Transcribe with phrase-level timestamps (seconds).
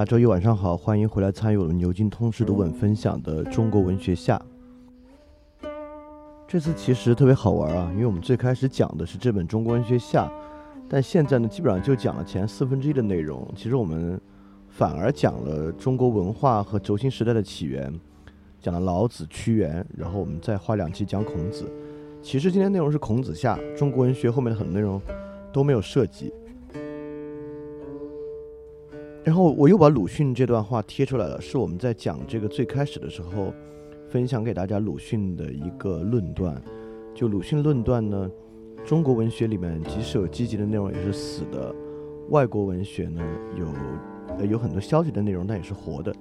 [0.00, 4.40] 家周一晚上好，欢迎回来参与我们牛津通识读本分享的中国文学下。
[6.48, 10.24] 这次其实特别好玩啊，因为我们最开始讲的是这本《中国文学下》，
[10.88, 13.46] 但现在呢，基本上就讲了前四分之一的内容。
[13.54, 14.18] 其实我们
[14.70, 17.92] 反而讲了中国文化和轴心时代的起源，
[18.58, 21.70] 讲了老子、屈原，然后我们再花两期讲孔子。
[22.22, 24.98] 其实今天内容是孔子下，中国文学后面的很多内容
[25.52, 26.32] 都没有涉及。
[29.22, 33.52] 然后我又把鲁迅这段话贴出来了，是我们在讲这个最开始的时候
[34.08, 36.60] 分享给大家鲁迅的一个论断。
[37.14, 38.30] 就鲁迅论断呢，
[38.84, 41.74] 中国文学里面即使有积极的内容，也是死的；
[42.30, 43.22] 外国文学呢，
[44.38, 46.14] 有有很多消极的内容，但也是活的。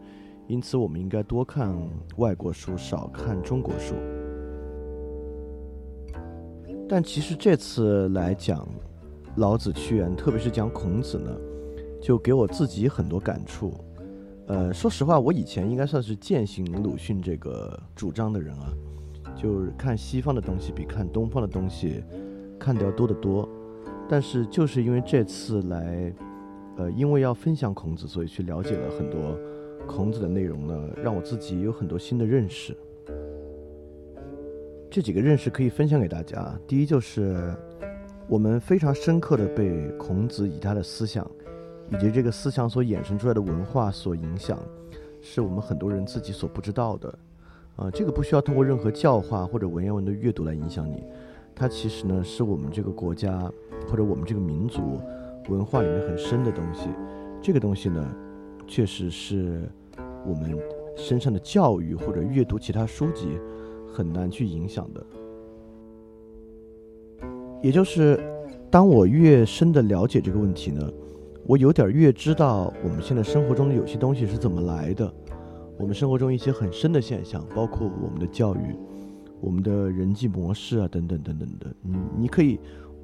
[0.47, 1.73] 因此，我们应该多看
[2.17, 3.95] 外国书，少看中国书。
[6.89, 8.67] 但其实这次来讲
[9.35, 11.31] 老子、屈原，特别是讲孔子呢。
[12.01, 13.73] 就给我自己很多感触，
[14.47, 18.73] 呃，说实话，我以前应该算是践行鲁迅这个主张的人啊，
[19.35, 22.03] 就是看西方的东西比看东方的东西
[22.57, 23.47] 看得要多得多。
[24.07, 26.11] 但是就是因为这次来，
[26.77, 29.37] 呃，因为要分享孔子，所以去了解了很多
[29.85, 32.75] 孔子的内容呢，让我自己有很多新的认识。
[34.89, 36.59] 这几个认识可以分享给大家。
[36.65, 37.53] 第一就是
[38.27, 41.29] 我们非常深刻的被孔子以他的思想。
[41.91, 44.59] 以及这个思想所衍生出来的文化所影响，
[45.21, 47.19] 是我们很多人自己所不知道的，
[47.75, 51.03] 啊，这个不需要通过任何教化或者文言文的阅读来影响你，
[51.55, 53.51] 它其实呢是我们这个国家
[53.87, 54.99] 或者我们这个民族
[55.49, 56.89] 文化里面很深的东西，
[57.41, 58.15] 这个东西呢，
[58.67, 59.67] 确实是
[60.25, 60.57] 我们
[60.95, 63.39] 身上的教育或者阅读其他书籍
[63.91, 65.05] 很难去影响的，
[67.63, 68.19] 也就是
[68.69, 70.87] 当我越深的了解这个问题呢。
[71.49, 75.11] 我有点越知道我们现在生活中的有些东西是怎么来的，
[75.79, 78.75] 我们生活中一些很深的现象，包括我们的教育、
[79.41, 81.65] 我们的人际模式啊，等等等等的。
[81.81, 82.59] 你你可以，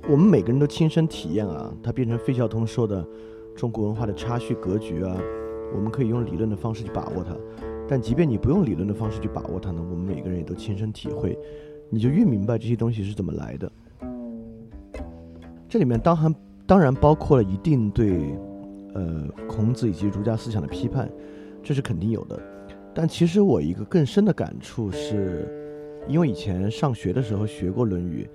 [0.07, 3.03] 我们每个人都亲身体验啊，它变成费孝通说的
[3.55, 5.17] 中国文化的差序格局啊，
[5.75, 7.35] 我们可以用理论的方式去把握它。
[7.87, 11.35] 但即便你不用理论的方式去把握它呢，我们每个人也都亲身体会，
[11.89, 13.71] 你就越明白这些东西是怎么来的。
[15.67, 16.31] 这里面当然。
[16.67, 18.35] 当然包括了一定对，
[18.93, 21.07] 呃，孔子以及儒家思想的批判，
[21.61, 22.41] 这是肯定有的。
[22.93, 25.47] 但其实我一个更深的感触是，
[26.07, 28.27] 因为以前上学的时候学过《论语》，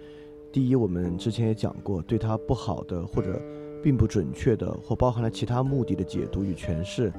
[0.52, 3.40] 第一，我们之前也讲过，对它不好的或者
[3.82, 7.12] 并不准确的或包含了其他目的的解读与诠释，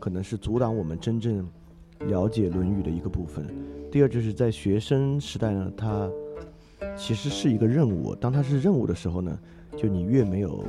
[0.00, 1.46] 可能是阻挡我们真正
[2.06, 3.46] 了解《论语》的一个部分。
[3.88, 6.10] 第二，就是在学生时代呢，它
[6.96, 8.16] 其实是一个任务。
[8.16, 9.38] 当它是任务的时候呢？
[9.76, 10.64] 就你越没有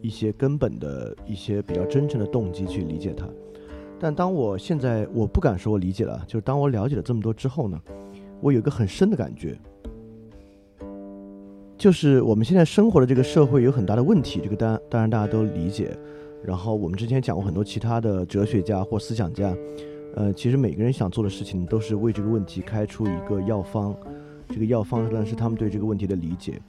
[0.00, 3.24] 一些根本的一些比较真诚的动机去理解它，
[4.00, 7.80] 但当我现在我不敢说我理解了，就是当我了解了这么多之后呢，
[8.40, 9.56] 我有一个很深的感觉，
[11.78, 15.96] 就是我们现在生活的这个社会有很大的问题，这个当当然大家都理解。
[16.44, 19.56] 然后我们之前讲过很多其他的哲学家或思想家，
[20.16, 23.94] 呃，其实每个人想做的事情都是为这个问题开出一个药方，
[24.48, 26.60] 这个药方呢是他们对这个问题的理解。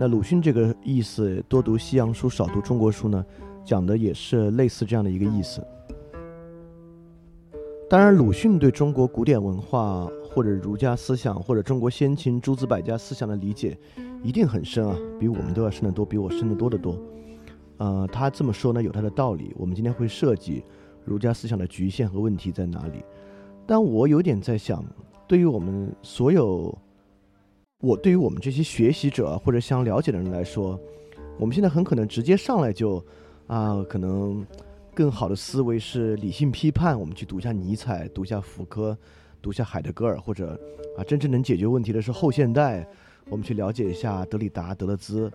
[0.00, 3.26] 那鲁迅这个意思，多读西洋书，少读中国书呢，
[3.64, 5.60] 讲的也是类似这样的一个意思。
[7.90, 13.76] 当然，鲁迅对中国古典文化或者儒家思想或者中国先秦诸子百家思想的理解，
[14.22, 16.96] 一定很深啊，比我们都要深得多，比我深得多得多。
[17.78, 19.52] 呃，他这么说呢，有他的道理。
[19.58, 20.62] 我们今天会涉及
[21.04, 23.02] 儒家思想的局限和问题在哪里，
[23.66, 24.84] 但我有点在想，
[25.26, 26.72] 对于我们所有
[27.80, 30.78] 我对于我们这些学习者或者想了解的人来说，
[31.38, 33.04] 我们现在很可能直接上来就，
[33.46, 34.44] 啊，可能
[34.92, 38.98] 更好的思维是理性批判，我们去读一下尼采，读一下福柯，
[39.40, 40.60] 读一下海德格尔，或者
[40.96, 42.84] 啊，真正能解决问题的是后现代，
[43.30, 45.30] 我们去了解一下德里达、德勒兹，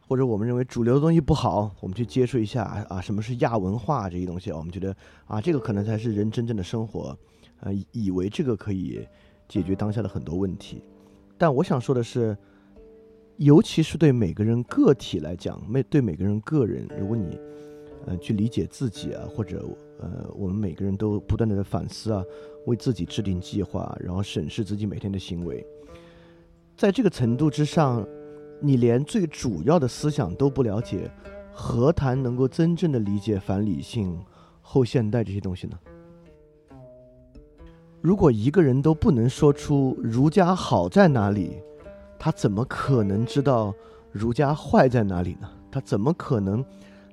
[0.00, 4.96] 或者我们认为主流的东西不好，我们去接触一下啊，什么是亚文化这些东西，我们觉得
[5.26, 7.14] 啊，这个可能才是人真正的生活，
[7.60, 9.06] 呃，以为这个可以。
[9.52, 10.82] 解决当下的很多问题，
[11.36, 12.34] 但我想说的是，
[13.36, 17.38] 尤其是对每个人个体来讲，每对每个人个人，如果你，
[18.06, 19.62] 呃，去理解自己啊，或者
[20.00, 22.24] 呃，我们每个人都不断的在反思啊，
[22.64, 25.62] 为自己制定计划，然后审视自己每天的行为，
[26.74, 28.08] 在这个程度之上，
[28.58, 31.10] 你连最主要的思想都不了解，
[31.52, 34.18] 何谈能够真正的理解反理性、
[34.62, 35.78] 后现代这些东西呢？
[38.02, 41.62] 如果一个人都不能说出儒家好在哪里，
[42.18, 43.72] 他怎么可能知道
[44.10, 45.48] 儒家坏在哪里呢？
[45.70, 46.64] 他怎么可能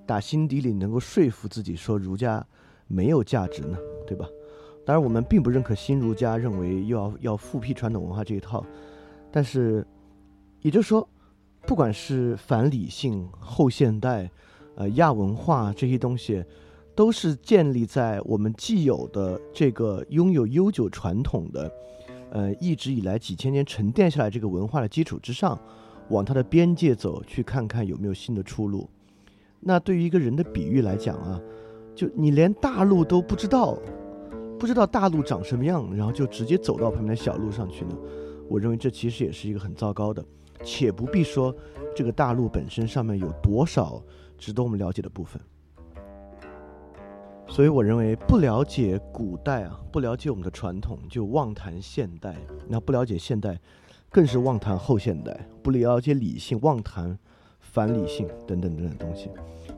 [0.07, 2.43] 打心底里能够说服自己说儒家
[2.87, 3.77] 没有价值呢？
[4.07, 4.27] 对吧？
[4.83, 8.65] 当然，我们并不认可新儒家认为又要要复辟传统文化这一套，
[9.31, 9.85] 但是，
[10.61, 11.07] 也就是说，
[11.67, 14.27] 不管是反理性、后现代、
[14.73, 16.43] 呃亚文化这些东西。
[16.99, 21.71] 都是建立在我们既有的这个拥有悠久传统的，
[22.29, 25.57] 呃，一直以来几千年沉淀下来这个文化的基础之上，
[26.09, 28.89] 往它的边界走，去看看有没有新的出路。
[29.61, 31.39] 那对于一个人的比喻来讲啊，
[31.95, 33.79] 就你连大路都不知道，
[34.59, 37.95] 不知道大路长什么样，然后就直接走到旁边的小路上去呢？
[38.49, 40.21] 我认为这其实也是一个很糟糕的。
[40.65, 41.55] 且不必说
[41.95, 44.03] 这个大路本身上面有多少
[44.37, 45.41] 值得我们了解的部分。
[47.49, 52.35] 所以我认为，不了解古代啊，不了解我们的传统，就妄谈现代；
[52.67, 53.59] 那不了解现代，
[54.09, 57.17] 更是妄谈后现代；不了解理性，妄谈
[57.59, 59.29] 反理性等等等等东西。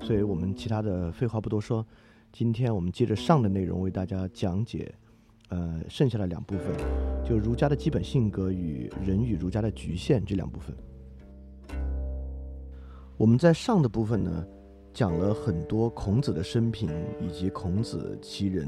[0.02, 1.84] 所以我们其他的废话不多说，
[2.32, 4.94] 今天我们接着上的内容为大家讲解，
[5.48, 6.68] 呃，剩下的两部分，
[7.26, 10.76] 就儒家的基本性格与人与儒家的局限这两部分。
[13.18, 14.46] 我们在上的部分呢。
[14.94, 16.90] 讲了很多孔子的生平
[17.20, 18.68] 以及孔子其人，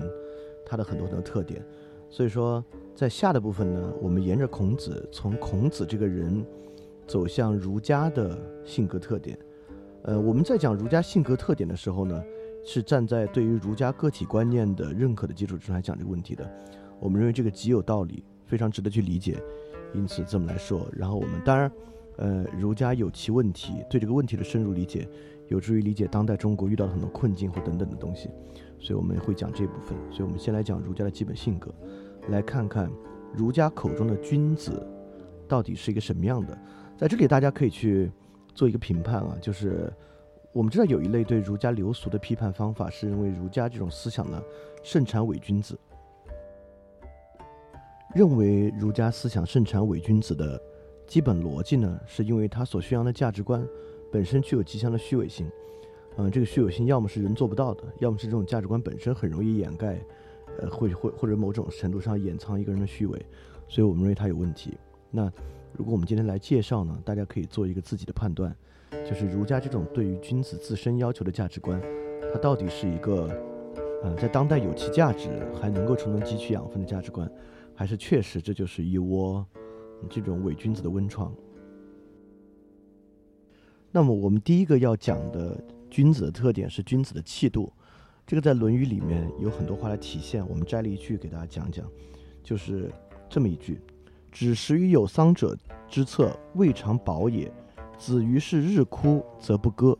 [0.65, 1.63] 他的很多很多特点。
[2.09, 2.63] 所以说，
[2.95, 6.45] 在下的部分呢，我们沿着孔子，从孔子这个人
[7.07, 9.37] 走向儒家的性格特点。
[10.03, 12.23] 呃，我们在讲儒家性格特点的时候呢，
[12.63, 16.49] 是站在对于儒家个体观念的认可的基础之上来讲这个问题的。
[16.99, 19.41] 我们认为这个极有道理，非常值得去理解，
[19.93, 20.87] 因此这么来说。
[20.93, 21.71] 然后我们当然，
[22.17, 25.07] 呃，儒家有其问题，对这个问题的深入理解。
[25.47, 28.29] 有助于理解当代中国遇到的很多困境或等等的东西，
[28.79, 29.97] 所以我们会讲这部分。
[30.09, 31.73] 所以我们先来讲儒家的基本性格，
[32.29, 32.89] 来看看
[33.33, 34.85] 儒家口中的君子
[35.47, 36.57] 到底是一个什么样的。
[36.97, 38.11] 在这里，大家可以去
[38.55, 39.91] 做一个评判啊，就是
[40.53, 44.41] 我们知道有一类对儒家流俗的批判方法，是认为儒家这种思想呢
[44.83, 45.77] 盛产伪君子。
[48.15, 50.61] 认为儒家思想盛产伪君子的
[51.07, 53.67] 基本逻辑呢，是因为他所宣扬的价值观。
[54.13, 55.50] 本身具有极强的虚伪性，
[56.17, 60.00] 嗯，这个虚伪性要么是人做不到的，要么是这种价值观本身很容易掩盖，
[60.60, 63.25] 呃，或或或者某种程度上掩藏一个人的虚伪，
[63.67, 64.77] 所以我们认为它有问题。
[65.10, 65.24] 那
[65.75, 68.55] 如果我们今天来介绍呢，大家可以做一个自己的判断，
[69.03, 71.82] 就是儒家这种对于君子自身要求的价值观，
[72.32, 73.27] 它到底是一个，
[74.03, 75.27] 嗯，在当代有其价值，
[75.60, 77.27] 还能够充分汲取养分的价值观，
[77.74, 79.43] 还是确实这就是一窝
[80.08, 81.34] 这种伪君子的温床？
[83.95, 85.55] 那么我们第一个要讲的
[85.88, 87.71] 君子的特点是君子的气度，
[88.25, 90.43] 这个在《论语》里面有很多话来体现。
[90.50, 91.85] 我们摘了一句给大家讲讲，
[92.43, 92.91] 就是
[93.29, 93.79] 这么一句
[94.33, 95.55] ：“子食于有丧者
[95.88, 97.53] 之侧，未尝饱也。
[97.95, 99.95] 子于是日哭则不歌。”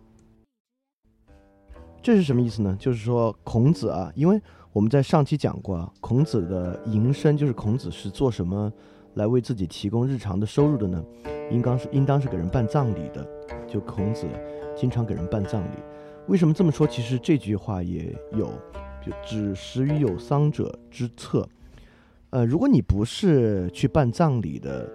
[2.02, 2.76] 这是什么意思呢？
[2.80, 8.74] 就是说孔子啊，因为我们在上期讲过啊，孔子的营生就是孔子是做什么
[9.16, 11.04] 来为自己提供日常的收入的呢？
[11.52, 13.28] 应当是应当是给人办葬礼的。
[13.68, 14.28] 就孔子
[14.76, 15.78] 经常给人办葬礼，
[16.28, 16.86] 为什么这么说？
[16.86, 18.48] 其实这句话也有，
[19.04, 21.48] 就只食于有丧者之侧。
[22.30, 24.88] 呃，如果你不是去办葬礼的，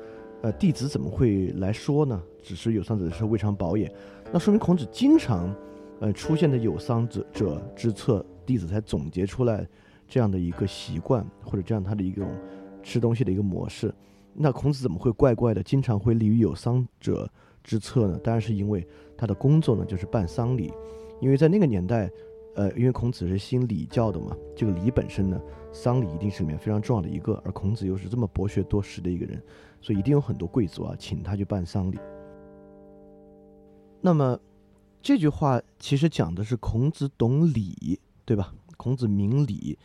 [0.43, 2.23] 呃，弟子怎么会来说呢？
[2.41, 3.93] 只是有丧者的时候未尝饱也，
[4.33, 5.53] 那说明孔子经常，
[6.01, 9.67] 呃，出现的有丧者者之侧，弟子才总结出来
[10.07, 12.29] 这样的一个习惯，或者这样他的一种
[12.81, 13.93] 吃东西的一个模式。
[14.38, 17.28] 那孔子怎么会怪怪的，经常会立于有丧者？
[17.64, 20.73] 之侧呢，当然是因为他的工作呢就是办丧礼，
[21.21, 22.11] 因为在那个年代，
[22.54, 25.38] 呃，因为孔子是信礼教的嘛，这个礼本身呢，
[25.71, 29.42] 丧礼一定是里面非常重要的一个，而孔子又是这么博学多识的一个人，
[29.83, 31.99] 所以一定有很多贵族啊，请他去办丧礼。
[34.00, 34.38] 那么
[35.02, 38.54] 这句话其实讲的是孔子懂礼，对吧？
[38.78, 39.78] 孔子明礼，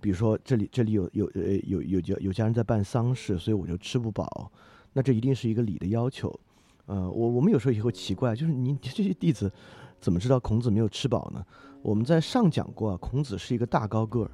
[0.00, 4.50] 比如说这里这里有有呃有有家有家人在办丧事，所以我就吃不饱，
[4.92, 6.38] 那这一定是一个礼的要求。
[6.86, 9.52] 呃，我我们有时候也会奇怪，就是你这些弟子
[10.00, 11.44] 怎么知道孔子没有吃饱呢？
[11.82, 14.30] 我们在上讲过啊，孔子是一个大高个儿，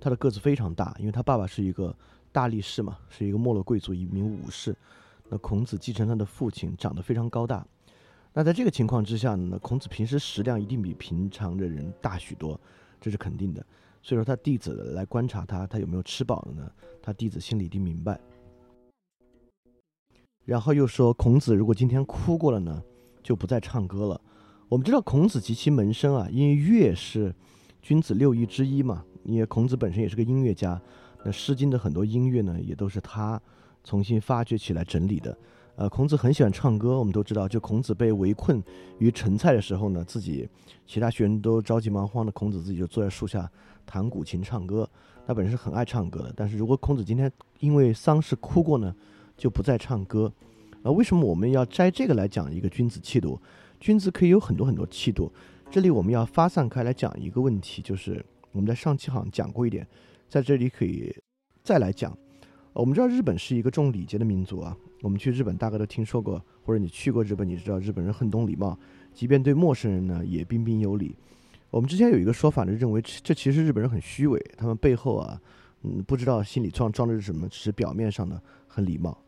[0.00, 1.96] 他的个子非常大，因为他爸爸是一个
[2.32, 4.76] 大力士嘛，是一个没落贵族，一名武士。
[5.28, 7.66] 那孔子继承他的父亲，长得非常高大。
[8.32, 12.60] 那在这个情况之下呢，孔子平时食量一定比平常的人大许多，
[13.00, 13.64] 这是肯定的。
[14.04, 16.70] 所以说他弟子来观察他，他有没有吃饱了呢？
[17.00, 18.20] 他弟子心里一定明白。
[20.44, 22.82] 然后又说，孔子如果今天哭过了呢，
[23.22, 24.20] 就不再唱歌了。
[24.68, 27.34] 我们知道孔子及其门生啊，因为乐是
[27.80, 30.78] 君子六艺之一嘛，因为孔子本身也是个音乐家，
[31.24, 33.40] 那《诗经》的很多音乐呢，也都是他
[33.84, 35.34] 重新发掘起来整理的。
[35.76, 38.62] 呃，孔子很喜欢唱歌，我们都知道，就孔子被围困
[38.98, 40.48] 于陈蔡的时候呢，自己
[40.86, 43.50] 其他学生都着急忙慌的，孔子自己就坐在树下
[43.84, 44.88] 弹古琴唱歌。
[45.26, 48.94] 他本身是很爱唱歌的，但是如果孔子今天因为丧事哭过呢？
[49.36, 50.32] 就不再唱歌，
[50.84, 53.36] 啊，为什么我们要摘这个来讲一个君子气度？
[53.80, 55.32] 君子可以有很多很多气度。
[55.68, 59.84] 这里我们要发散开来讲一个问题，就是我们在上期好像讲过一点，
[60.28, 61.12] 在这里可以
[61.64, 62.16] 再来讲。
[62.72, 68.78] 我们知道日本是一个重礼节的民族啊，我们去日本大概都听说过，或者你去过日本，你知道日本人很懂礼貌，
[69.12, 71.16] 即便对陌生人呢也彬彬有礼。
[71.74, 75.40] 我们之前有一个说法呢，认为这其实日本人很虚伪，他们背后啊，
[75.82, 79.18] 嗯，不知道心里装装的是什么，只是表面上呢很礼貌。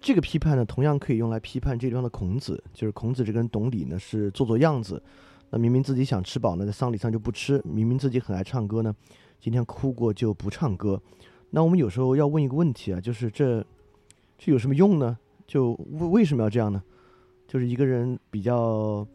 [0.00, 5.02] 这个批判呢，同样可以用来批判这地方的孔子，就是孔子这个人懂礼呢，是做做样子。
[5.50, 8.94] 那明明自己想吃饱呢，在丧礼上就不吃；明明自己很爱唱歌呢，
[9.38, 10.98] 今天哭过就不唱歌。
[11.50, 13.62] 那我们有时候要问一个问题啊，就是这
[14.38, 15.18] 这有什么用呢？
[15.46, 16.82] 就为为什么要这样呢？
[17.46, 19.06] 就是一个人比较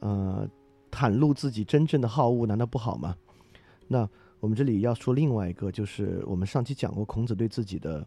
[0.00, 0.48] 呃
[0.90, 3.16] 袒露自己真正的好恶，难道不好吗？
[3.88, 4.08] 那
[4.40, 8.06] 我们这里要说另外一个，就是我们上期讲过孔子对自己的。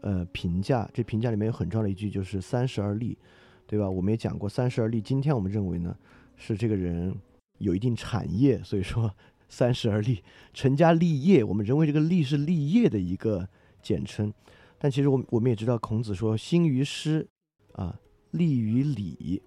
[0.00, 3.18] 呃，评价这评价里面有很重要的一句，就是三十而立，
[3.66, 3.90] 对吧？
[3.90, 5.00] 我们也讲过三十而立。
[5.00, 5.92] 今天我们认为呢，
[6.36, 7.12] 是这个人
[7.58, 9.12] 有一定产业，所以说
[9.50, 10.22] 三十而立，
[10.54, 11.42] 成家立业。
[11.42, 13.48] 我们认为这个立是立业的一个
[13.82, 14.32] 简称，
[14.78, 17.26] 但其实我我们也知道，孔子说兴于诗，
[17.72, 17.98] 啊，
[18.30, 19.42] 立于礼。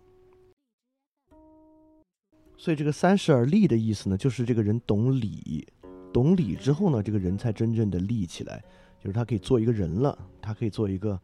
[2.61, 5.67] 所以这个三十而立的意思呢，就是这个人懂礼，
[6.13, 8.63] 懂礼之后呢，这个人才真正的立起来。
[8.99, 11.19] 就是他可以做一个人了，他可以做一个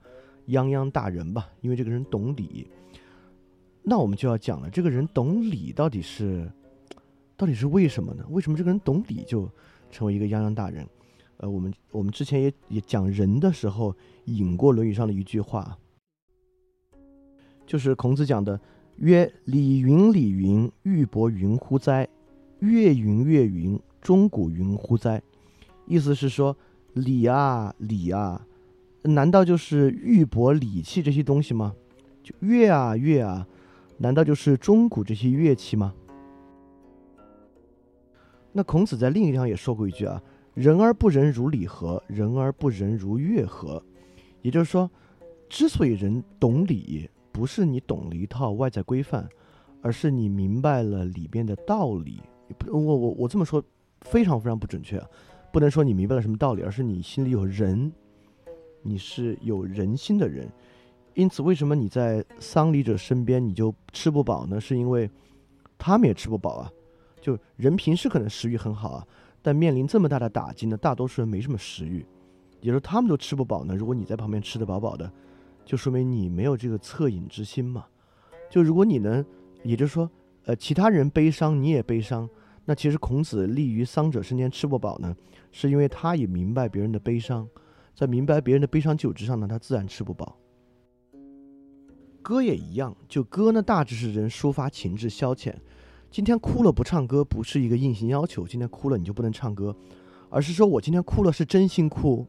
[0.48, 2.68] 泱泱大人吧，因为这个人懂礼。
[3.84, 6.52] 那我们就要讲了，这个人懂礼到底是，
[7.36, 8.26] 到底是为什么呢？
[8.32, 9.48] 为什么这个人懂礼就
[9.92, 10.88] 成为一个泱泱大人？
[11.38, 15.78] 呃，我们我们之前也也讲人的时候引过《论语》上的一句话，
[17.68, 18.60] 就是孔子讲的
[18.98, 22.08] ：“曰礼云礼云，玉帛云乎哉？
[22.60, 25.22] 乐云乐云，钟鼓云乎哉？”
[25.88, 26.56] 意思是说。
[26.94, 28.44] 礼啊礼啊，
[29.04, 31.76] 难道就是玉帛礼器这些东西吗？
[32.24, 33.48] 就乐啊乐啊，
[34.00, 35.94] 难道就是钟鼓这些乐器吗？
[38.52, 40.20] 那孔子在另一章也说过一句啊
[40.56, 42.02] ：“人而不仁如礼何？
[42.08, 43.80] 人而不仁如乐何？”
[44.42, 44.90] 也就是说，
[45.48, 47.08] 之所以人懂礼，
[47.38, 49.30] 不是你懂了一套外在规范，
[49.84, 52.20] 而是你明白了里面的道理。
[52.66, 53.64] 我我我这么说
[54.02, 55.08] 非常非常不准确啊。
[55.54, 57.92] 不能说你明白了什么道理，而是你心里有人，
[58.82, 60.50] 你是有人心的人。
[61.14, 64.60] 因此，为什么你在丧礼者身边你就吃不饱呢？
[64.60, 65.08] 是因为
[65.78, 66.72] 他们也吃不饱啊。
[67.22, 69.08] 就人平时可能食欲很好啊，
[69.44, 72.04] 但面临这么大的打击呢，大多数人没什么食欲。
[72.62, 73.76] 也就是他们都吃不饱呢。
[73.76, 75.12] 如果你在旁边吃得饱饱的，
[75.68, 77.86] 就说明你没有这个恻隐之心嘛。
[78.50, 79.24] 就如果你能，
[79.64, 80.10] 也就是说，
[80.46, 82.28] 呃，其他人悲伤你也悲伤。
[82.64, 85.14] 那其实孔子立于丧者身前吃不饱呢，
[85.52, 87.46] 是因为他也明白别人的悲伤，
[87.94, 90.38] 在明白别人的悲伤基础之上呢，他自然吃不饱。
[92.22, 95.54] 歌也一样，就歌呢大致是人抒发情志消遣。
[96.10, 99.76] 今天哭了不唱歌不是一个硬性要求，今天哭了你就不能唱歌，
[100.30, 102.26] 而是说我今天哭了是真心哭，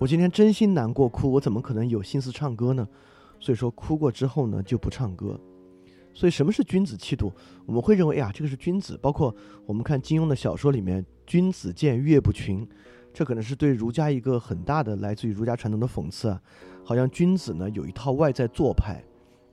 [0.00, 2.88] 我今天真心难过哭，我怎么可能有心思唱歌呢？
[3.38, 5.38] 所以说哭过之后呢就不唱歌。
[6.14, 7.30] 所以，什么是君子气度？
[7.66, 8.98] 我们会认为，哎呀，这个是君子。
[9.02, 9.34] 包括
[9.66, 12.66] 我们看金庸的小说里面，“君子见岳不群”，
[13.12, 16.40] 这可能是对儒家一个很大的来自于儒家传统的讽刺啊。
[16.82, 19.04] 好像君子呢有一套外在做派，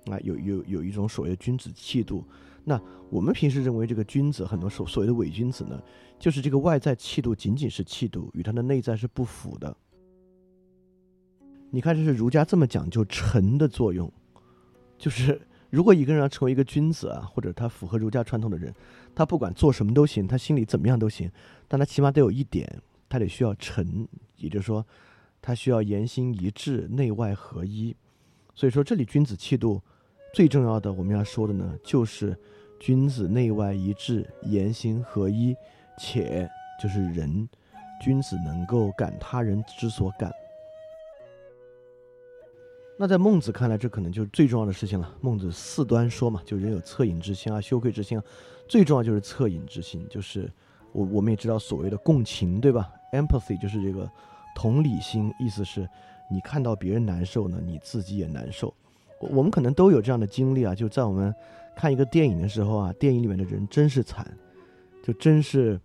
[0.05, 2.23] 啊，有有有一种所谓的君子气度。
[2.63, 5.77] 那我们平时认为这个君子，很多所所谓的伪君子呢，
[6.17, 9.75] 就是这个外在气度仅仅是气度，与他的内在是不符的。
[11.69, 14.09] 你看，这是儒家这么讲究诚的作用，
[14.97, 18.73] 就是如果一个人要成为一个君子啊，或者他符合儒家传统的人，
[19.13, 21.29] 他不管做什么都行，他心里怎么样都行，
[21.67, 24.07] 但他起码得有一点，他得需要诚，
[24.37, 24.85] 也就是说，
[25.41, 27.93] 他需要言行一致，内外合一。
[28.55, 29.81] 所以说，这里君子气度
[30.33, 32.35] 最重要的我们要说的呢，就是
[32.79, 35.53] 君子内外一致，言行合一，
[35.99, 36.49] 且
[36.81, 37.47] 就是人，
[38.01, 40.31] 君子能够感他人之所感。
[42.99, 45.15] 那在孟子看来，这可能就是最重要的事情了。
[45.21, 48.23] 孟子四端说嘛，就人有恻隐之心啊，羞愧之心啊，
[48.67, 50.51] 最重要就是恻隐之心，就是
[50.93, 54.09] 我我们也知道所谓的共情，对吧？empathy 就是这个
[54.55, 55.87] 同理心，意思是
[56.27, 58.73] 你看到别人难受呢，你自己也难受。
[59.19, 61.31] 我们可能都有这样的经历啊，就在我们
[61.75, 64.27] 看一个电影的时候啊，电影里面的人真是惨，
[65.03, 65.79] 就真是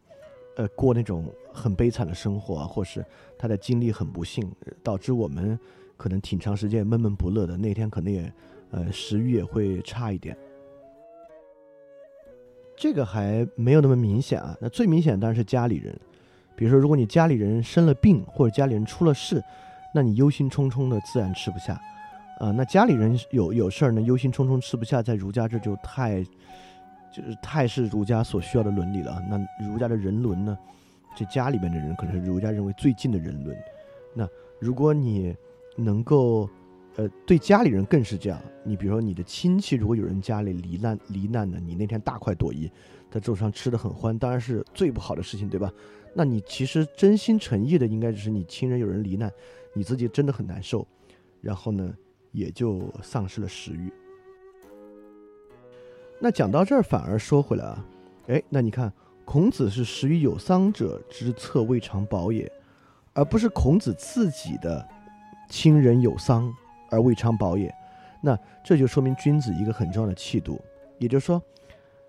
[0.57, 3.05] 呃过那种很悲惨的生活啊，或是
[3.39, 4.51] 他的经历很不幸，
[4.83, 5.61] 导致我们。
[6.03, 8.33] 可能挺长时间闷闷不乐的，那天可能也，
[8.73, 10.37] 呃，食欲也会差一点。
[12.77, 14.57] 这个还没有那么明显啊。
[14.61, 15.97] 那最明显当然是家里人，
[16.57, 19.41] 比如说，如果你家里人生了病或者家里人出了事，
[19.95, 21.81] 那你忧心忡忡的，自然吃不下。
[22.41, 26.21] 啊，那家里人有有事儿呢，忧心忡忡吃不下，在儒家这就太，
[27.15, 29.23] 就是太是儒家所需要的伦理了。
[29.31, 30.59] 那儒家的人伦呢，
[31.17, 33.57] 这家里面的人可能是儒家认为最近的人伦。
[34.15, 34.29] 那
[34.59, 35.33] 如果你
[35.77, 36.49] 能够，
[36.97, 38.41] 呃，对家里人更是这样。
[38.65, 42.71] 你比如说，你的亲戚如果有人家里罹难罹难呢，你那天大快朵颐，
[43.11, 45.73] 在桌上吃的很欢，当然是最不好的事情，对吧？
[46.15, 49.33] 那你其实真心诚意的，应该只是你亲人有人罹难，
[49.73, 50.87] 你自己真的很难受，
[51.41, 51.95] 然后呢，
[52.33, 53.91] 也就丧失了食欲。
[56.21, 57.85] 那讲到这儿，反而说回来啊，
[58.29, 58.93] 哎，那你看，
[59.25, 62.51] 孔子是食于有丧者之策未尝饱也，
[63.15, 64.87] 而不是孔子自己的。
[65.53, 66.51] 亲人有丧
[66.89, 67.71] 而未尝饱也，
[68.23, 70.59] 那这就说明君子一个很重要的气度。
[70.97, 71.43] 也就是说，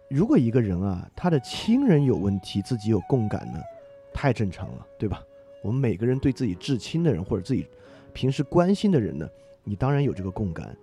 [0.10, 3.60] 如果一个人啊，他的亲人有问题，自己有共感呢，
[4.14, 5.22] 太正常了，对吧？
[5.62, 7.68] 我们每个人对自己至亲的人或者自己
[8.14, 9.30] 平时关心的人呢，
[9.66, 10.74] 你当然有这个共感，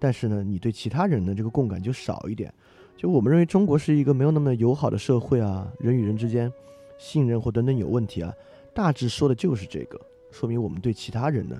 [0.00, 2.52] 但是呢，你对其他人的这个共感就少一点。
[2.96, 6.52] 就我们认为中国是一个没有那么友好的社会啊，人与人之间
[6.98, 8.34] 信任或等等有问题啊，
[8.74, 10.00] 大致说的就是这个，
[10.32, 11.56] 说明我们对其他人呢。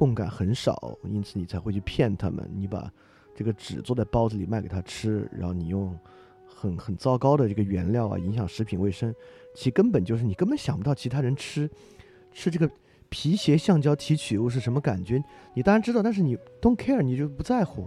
[0.00, 2.50] 共感很少，因此你才会去骗他们。
[2.54, 2.90] 你把
[3.34, 5.94] 这个纸做在包子里卖给他吃，然后你用
[6.46, 9.14] 很很糟糕的这个原料啊，影响食品卫生。
[9.54, 11.68] 其根本就是你根本想不到其他人吃
[12.32, 12.70] 吃这个
[13.10, 15.22] 皮鞋橡胶提取物是什么感觉。
[15.52, 17.86] 你当然知道，但是你 don't care，你就不在乎。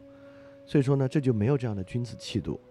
[0.67, 2.61] 所以说呢，这就没有这样的君子气度。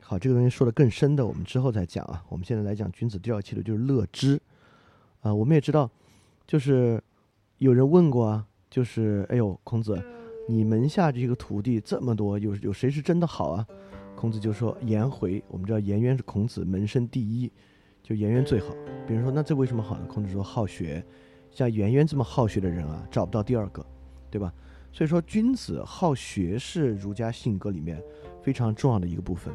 [0.00, 2.24] 好，这个东西说的更深的，我们之后再讲啊。
[2.30, 4.40] 我们现在来讲君子第二气度，就是乐知
[5.20, 5.34] 啊。
[5.34, 5.90] 我们也知道，
[6.46, 6.98] 就是。
[7.58, 9.98] 有人问过啊，就是哎呦，孔子，
[10.46, 13.66] 你门下这个徒弟这么多，有有谁是真的好啊？
[14.14, 17.50] 孔子就说颜回，我们知道颜渊是孔子门生第一，
[18.02, 18.74] 就颜渊最好。
[19.06, 20.04] 比如说，那这为什么好呢？
[20.06, 21.02] 孔子说好学，
[21.50, 23.84] 像颜渊这么好学的人啊，找不到第二个，
[24.30, 24.52] 对吧？
[24.92, 28.02] 所以说，君子好学是儒家性格里面
[28.42, 29.54] 非常重要的一个部分。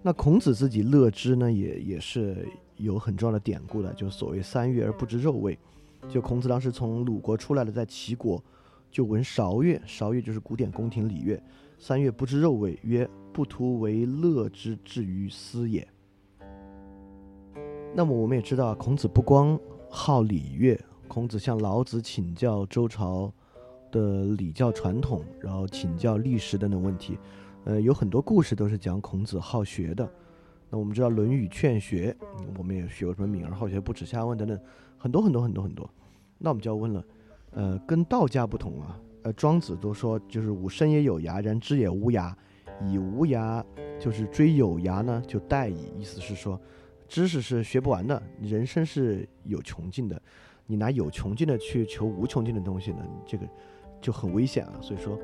[0.00, 5.58] 那孔子自己乐之呢，也也是有很重要的典故的，就所谓三月而不知肉味。
[6.06, 8.42] 就孔子当时从鲁国出来了，在齐国，
[8.90, 11.42] 就闻韶乐，韶乐就是古典宫廷礼乐。
[11.78, 15.86] 三月不知肉味，曰：“不图为乐之至于斯也。”
[17.94, 19.58] 那么我们也知道，孔子不光
[19.88, 23.32] 好礼乐，孔子向老子请教周朝
[23.90, 27.18] 的礼教传统，然后请教历史等等问题。
[27.64, 30.10] 呃，有很多故事都是讲孔子好学的。
[30.70, 32.14] 那我们知道《论语劝学》，
[32.56, 34.58] 我们也学过什么“敏而好学，不耻下问”等等。
[34.96, 35.88] 很多很多很多很多，
[36.38, 37.04] 那我们就要问了，
[37.52, 42.34] 呃，跟道家不同啊，呃，庄子都说就是吾生也有涯，然知也无涯，
[42.82, 43.64] 以无涯
[43.98, 45.92] 就是追有涯呢，就殆矣。
[45.96, 46.60] 意思是说，
[47.06, 50.20] 知识是学不完的，人生是有穷尽的，
[50.66, 53.48] 你拿有穷尽的去求无穷尽的东西呢，这个
[54.00, 54.74] 就很危险啊。
[54.82, 55.16] 所以说，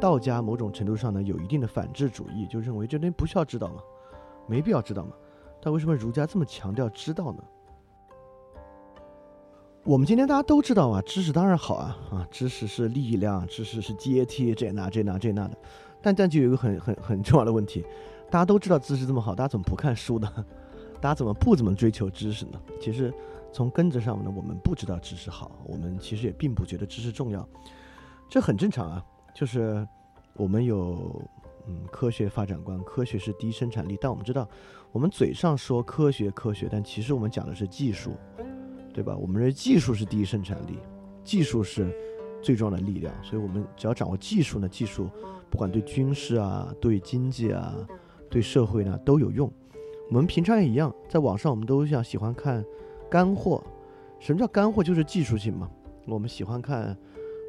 [0.00, 3.80] 道家某种程度上呢，有一定的反智主义，就认为这东西不需要知道嘛，
[4.50, 5.12] 没必要知道嘛。
[5.62, 7.44] 但为什么儒家这么强调知道呢？
[9.84, 15.56] 我们今天大家都知道啊，知识当然好啊啊，知识是力量，知识是阶梯，这那这那这那的。
[16.02, 17.84] 但但就有一个很很很重要的问题，
[18.30, 20.30] 大家都知道知识这么好，大家怎么不看书呢？
[21.00, 22.60] 大家怎么不怎么追求知识呢？
[22.80, 23.12] 其实
[23.52, 27.46] 从根子上呢，我们不知道知识好，我们其实也并不觉得知识重要，
[28.28, 29.04] 这很正常啊。
[29.34, 29.86] 就是
[30.34, 31.22] 我们有
[31.70, 33.96] 嗯，科学发展观，科学是低生产力。
[34.00, 34.48] 但我们知道，
[34.90, 38.16] 我们嘴上说科学科学，但其实我们讲的是技术，
[38.92, 39.16] 对吧？
[39.16, 40.78] 我们认为技术是第一生产力，
[41.22, 41.96] 技术是
[42.42, 43.14] 最重要的力量。
[43.22, 45.08] 所以，我们只要掌握技术呢，技术
[45.48, 47.76] 不管对军事啊、对经济啊、
[48.28, 49.50] 对社会呢都有用。
[50.08, 52.64] 我们平常也一样，在网上我们都想喜欢看
[53.08, 53.62] 干货。
[54.18, 54.82] 什么叫干货？
[54.82, 55.70] 就是技术性嘛。
[56.06, 56.96] 我们喜欢看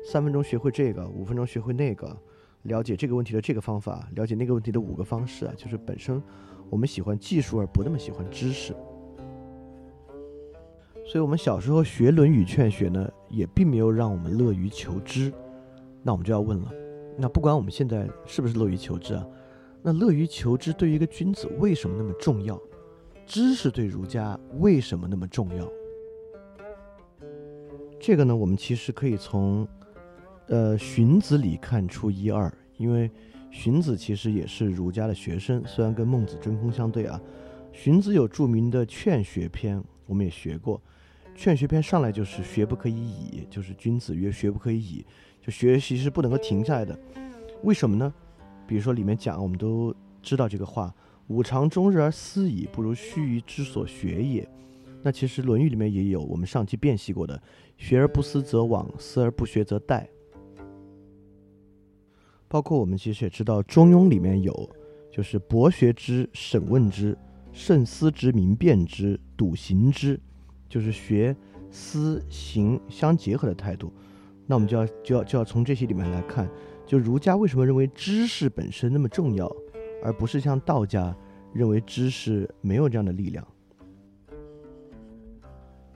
[0.05, 2.15] 三分钟学会这个，五分钟学会那个。
[2.63, 6.21] 了解这个问题的这个方法，了解那个问题的五个方式啊，就是本身
[6.69, 8.75] 我们喜欢技术而不那么喜欢知识。
[11.03, 15.33] 所以，我们小时候学《论语》《劝学》呢，也并没有让我们乐于求知。
[16.03, 16.71] 那我们就要问了：
[17.17, 19.27] 那不管我们现在是不是乐于求知啊，
[19.81, 22.57] 那乐于求知对于一个君子为什么那么重要？
[23.25, 25.67] 知识对儒家为什么那么重要？
[27.99, 29.67] 这个呢，我们其实可以从。
[30.51, 33.09] 呃，荀子里看出一二，因为
[33.49, 37.17] 荀子其实也是儒家的学生，虽然跟孟子针锋相对啊。
[37.71, 40.77] 荀子有著名的《劝学篇》，我们也学过，
[41.33, 45.05] 《劝学篇》上来就是“学不可以已”，就是君子曰“学不可以已”，
[45.41, 46.99] 就学习是不能够停下来的。
[47.63, 48.13] 为什么呢？
[48.67, 50.93] 比如说里面讲，我们都知道这个话
[51.27, 54.45] ：“吾尝终日而思矣，不如须臾之所学也。”
[55.01, 57.41] 那其实《论语》里面也有我们上期辨析过的
[57.79, 60.05] ：“学而不思则罔，思而不学则殆。”
[62.51, 64.69] 包括我们其实也知道，《中庸》里面有，
[65.09, 67.17] 就是博学之、审问之、
[67.53, 70.19] 慎思之、明辨之、笃行之，
[70.67, 71.33] 就是学、
[71.69, 73.93] 思、行相结合的态度。
[74.45, 76.45] 那我们就要就要就要从这些里面来看，
[76.85, 79.49] 就儒家为什么认为知识本身那么重要，
[80.03, 81.15] 而不是像道家
[81.53, 83.47] 认为知识没有这样的力量。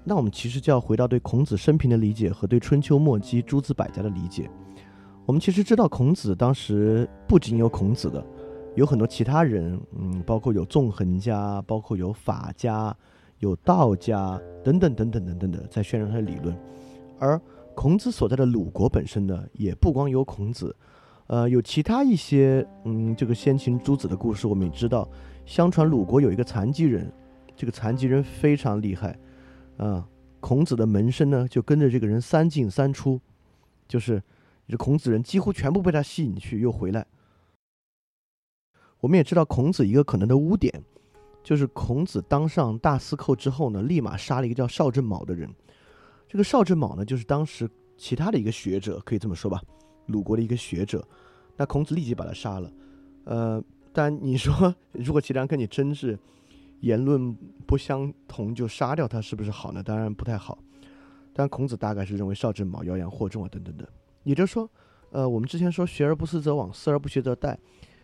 [0.05, 4.49] 那我们其实就要回到对孔子生平的理解和对春秋末期诸子百家的理解。
[5.25, 8.23] 我们其实知道，孔子当时不仅有孔子的，
[8.75, 12.95] 有很多其他人，嗯，包括有纵横家，包括有法家，
[13.39, 16.55] 有道家等等等等等等的，在宣传他的理论。
[17.17, 17.41] 而
[17.73, 20.75] 孔子所在的鲁国本身呢，也不光有孔子，
[21.25, 25.09] 呃，有其他一些，嗯，这个先秦诸子的故事，我们也知道。
[25.43, 27.11] 相传鲁国有一个残疾人，
[27.55, 29.17] 这个残疾人非常厉害，
[29.77, 30.07] 啊，
[30.39, 33.19] 孔子的门生呢，就跟着这个人三进三出，
[33.87, 34.21] 就是。
[34.67, 37.05] 这孔子人几乎全部被他吸引去，又回来。
[38.99, 40.83] 我们也知道孔子一个可能的污点，
[41.43, 45.47] 就是孔子当上大司寇之后呢，立马杀了一个叫邵正卯的人。
[46.27, 49.61] 这个邵正卯呢，就是当时其他的一个学者，可以这么说吧，
[50.07, 51.07] 鲁国的一个学者。
[51.55, 52.71] 那孔子立即把他杀了。
[53.25, 56.17] 呃，但你说如果其他人跟你争执，
[56.79, 57.33] 言论
[57.67, 59.83] 不相同就杀掉他，是不是好呢？
[59.83, 60.57] 当然不太好。
[61.31, 63.87] 但孔子大概是认为邵正卯妖言惑众啊，等等等。
[64.25, 64.69] 也就是说，
[65.11, 67.55] 呃，我们之前说“学而不思则罔，思而不学则殆”，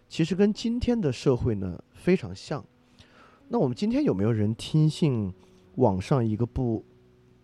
[0.08, 2.64] 其实跟今天的社会呢非常像。
[3.50, 5.34] 那我们今天有没有人听信
[5.76, 6.86] 网上一个不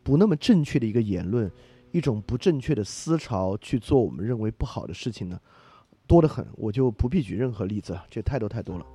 [0.04, 1.52] 不那么正确的一个言论，
[1.92, 5.38] 一种不正确的思潮去做我们认为不好的事情呢？
[6.06, 8.86] 多得很，我就不必举任何例子了，这太多太多了。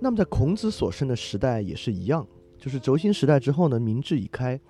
[0.00, 2.26] 那么在孔子所生的时代也是一样，
[2.58, 4.60] 就是轴心时代之后呢，明智已开。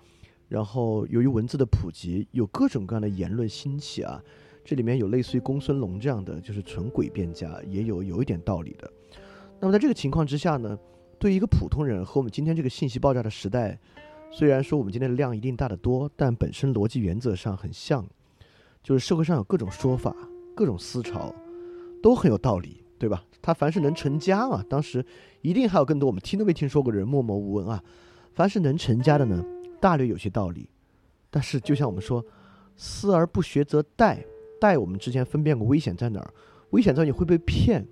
[0.49, 4.19] 然后，由于文字的普及，有各种各样的言论兴起啊，
[4.65, 8.91] 这里面有类似于公孙龙这样的，就是纯诡辩家，也有有一点道理的。
[9.61, 10.79] 那么在这个情况之下呢，
[11.19, 13.79] 对于一个普通人和我们今天这个信息爆炸的时代，
[14.31, 18.07] 虽然说我们今天的量一定大得多，但本身逻辑原则上很像，
[18.83, 20.17] 就是社会上有各种说法、
[20.55, 21.35] 各种思潮，
[22.03, 23.23] 都很有道理，对吧？
[23.43, 25.05] 他凡是能成家啊，当时
[25.43, 27.85] 一定还有更多我们听都没听说过的人默默无闻啊，
[28.33, 29.45] 凡是能成家的呢。
[29.81, 30.69] 大略有些道理，
[31.31, 32.25] 但是就像我们说，
[32.77, 34.19] 思而不学则殆。
[34.61, 36.35] 殆，我们之前分辨过危险在哪儿？
[36.71, 37.87] 危险在你会被骗，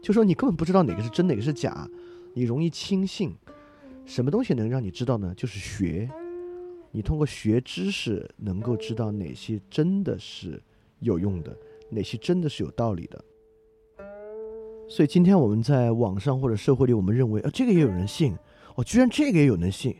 [0.00, 1.88] 就说你根本不知道哪个是真，哪个是假，
[2.34, 3.34] 你容易轻信。
[4.06, 5.34] 什么东西能让你知道呢？
[5.36, 6.08] 就是学，
[6.90, 10.62] 你通过学知识能够知道哪些真的是
[11.00, 11.54] 有用的，
[11.90, 13.22] 哪些真的是有道理的。
[14.88, 18.34] 所以今天我们在网上或者社会里，我们认为啊，这个也有人信，
[18.76, 19.94] 哦，居然这个也有人信。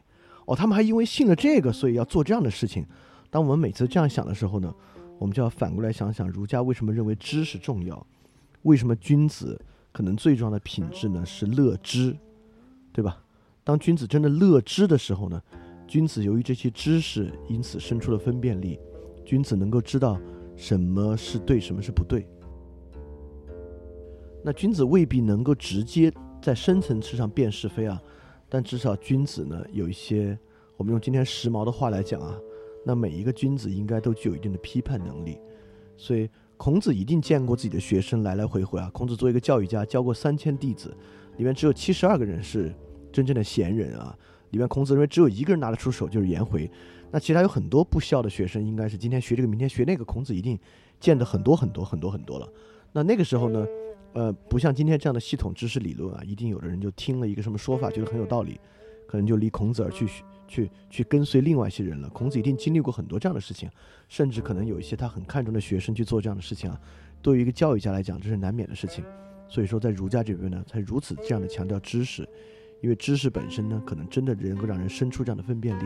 [0.48, 2.82] 哦，他们还因为信了这个，所以要做这样的事情。
[3.28, 4.74] 当我们每次这样想的时候呢，
[5.18, 8.06] 我们就要反过来想想，儒家为什么认为知识重要？
[8.62, 9.60] 为什么君子
[9.92, 12.16] 可能最重要的品质呢是乐知，
[12.94, 13.22] 对吧？
[13.62, 15.38] 当君子真的乐知的时候呢，
[15.86, 18.80] 君子由于这些知识，因此生出了分辨力，
[19.26, 20.18] 君子能够知道
[20.56, 22.26] 什么是对，什么是不对。
[24.42, 28.02] 那君子未必能够直接在深层次上辨是非啊。
[28.48, 30.38] 但至少君子呢，有一些
[30.76, 32.38] 我们用今天时髦的话来讲啊，
[32.84, 35.38] 那每一个君子应该都具有一定的批判能力。
[35.96, 38.90] 所以孔子一定见过自己的学生来来回回啊。
[38.92, 40.96] 孔子作为一个教育家，教过三千弟子，
[41.36, 42.72] 里面只有七十二个人是
[43.12, 44.16] 真正的贤人啊。
[44.50, 46.70] 里面孔子认为只有一个人拿得出手，就是颜回。
[47.10, 50.04] 那其他有很多不孝的学生，应该是今天学这个，明天学那个。
[50.04, 50.58] 孔子一定
[50.98, 52.48] 见的很多很多很多很多了。
[52.92, 53.66] 那那个时候呢，
[54.18, 58.58] 呃，不像今天这样的系统知识理论啊，一定有的人就听了一个什么说法，觉得很有道理，
[59.06, 60.08] 可能就离孔子而去
[60.48, 62.08] 去去跟随另外一些人了。
[62.08, 63.70] 孔子一定经历过很多这样的事情，
[64.08, 66.80] 甚至可能有一些他很看重的学生去做这样的事情啊。
[67.22, 69.04] 对于一个教育家来讲，这是难免的事情。
[69.48, 72.28] 所以说，在儒家这边呢，才如此这样的强调知识，
[72.82, 75.84] 因为知识本身呢，可能真的能够让人生出这样的分辨力。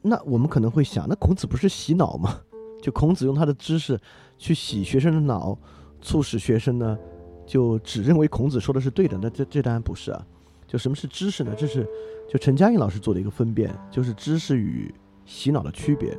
[0.00, 2.40] 那我们可能会想，那孔子不是洗脑吗？
[2.80, 4.00] 就孔子用他的知识
[4.38, 5.56] 去洗学生的脑，
[6.02, 6.98] 促使学生呢
[7.46, 9.18] 就只认为孔子说的是对的。
[9.22, 10.26] 那这这当然不是啊。
[10.66, 11.54] 就什么是知识呢？
[11.56, 11.86] 这是
[12.28, 16.16] 就陈嘉映老师做的一个分辨，就是知识与洗脑的区别。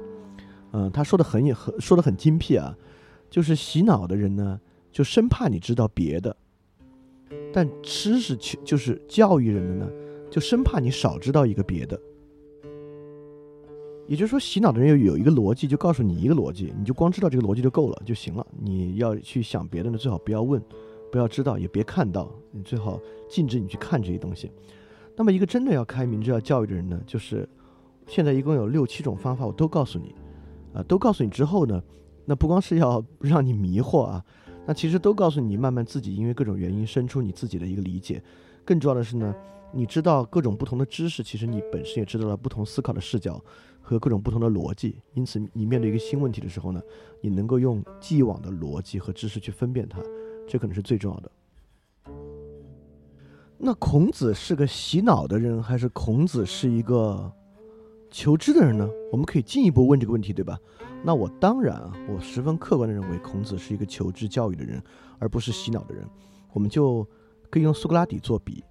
[0.71, 2.75] 嗯，他说的很也很说的很精辟啊。
[3.31, 4.59] 就是洗脑的人呢，
[4.91, 6.31] 就生怕你知道别的；
[7.51, 9.91] 但知识就是教育人的呢，
[10.29, 11.99] 就生怕你少知道一个别的。
[14.07, 18.45] 也就是说，洗脑的人有有一个逻辑，就告诉你一个逻辑，你就光知道这个逻辑就够了就行了。
[18.61, 20.61] 你要去想别的呢，最好不要问，
[21.11, 22.29] 不要知道，也别看到。
[22.51, 24.51] 你最好禁止你去看这些东西。
[25.15, 27.47] 那么，一个真的要开明要教育的人呢，就是
[28.07, 30.13] 现在一共有六七种方法，我都告诉你，
[30.73, 31.81] 啊，都告诉你之后呢，
[32.25, 34.23] 那不光是要让你迷惑啊，
[34.65, 38.21] 那其实都告诉你，慢慢自己因为各种原因生出你自己的一个理解。
[38.65, 39.33] 更重要的是呢，
[39.71, 43.41] 你知道各种不同的知识，其实你本身也知道了不同思考的视角。
[43.93, 46.81] 和各种不同的逻辑，因此你面对一个新问题的时候呢，
[47.21, 49.99] 你能够用既往的逻辑和知识去分辨它，
[50.47, 51.31] 这可能是最重要的。
[53.59, 57.31] 那孔子是个洗脑的人，还是孔子是一个
[58.09, 58.89] 求知的人呢？
[59.11, 60.59] 我们可以进一步问这个问题，对吧？
[61.03, 64.81] 那我当然啊，我十分客观的认为，孔子是一个求知教育的人，
[65.19, 66.03] 而不是洗脑的人。
[66.51, 67.07] 我们就
[67.51, 68.63] 可以用苏格拉底做比，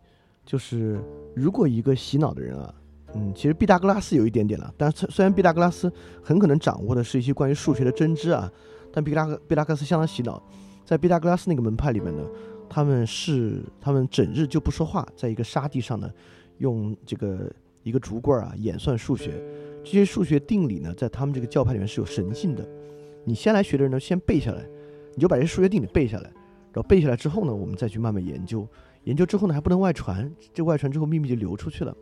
[0.44, 1.00] 就是
[1.34, 2.74] 如果一个洗脑的人啊。
[3.14, 8.50] 嗯，其实毕达哥拉斯有一点点了，但是虽然毕达哥拉斯很可能掌握的是一些关于数学的真知啊，
[8.92, 10.42] 但毕达哥毕达哥斯相当洗脑，
[10.84, 12.22] 在毕达哥拉斯那个门派里面呢，
[12.68, 16.10] 他们是他们整日就不说话，在一个沙地上呢，
[16.58, 19.42] 用这个一个竹棍啊演算数学，
[19.84, 22.66] 这些数学定理呢，在他们这个教派里面是有神性的。
[23.24, 24.64] 你先来学的人呢，先背下来，
[25.14, 26.30] 你就把这些数学定理背下来，
[26.72, 28.66] 然后背下来之后呢，我们再去慢慢研究，
[29.04, 31.94] 研究之后呢还不能外传，这外传之后秘密就流出去了。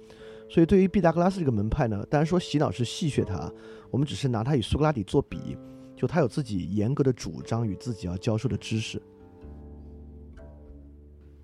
[0.50, 3.48] 所以，对于毕达哥拉斯这个门派呢，当然说洗脑是戏谑他，
[3.88, 5.56] 我们只是拿他与苏格拉底做比，
[5.96, 9.00] 就他有自己严格的主张与自己要教授的知识。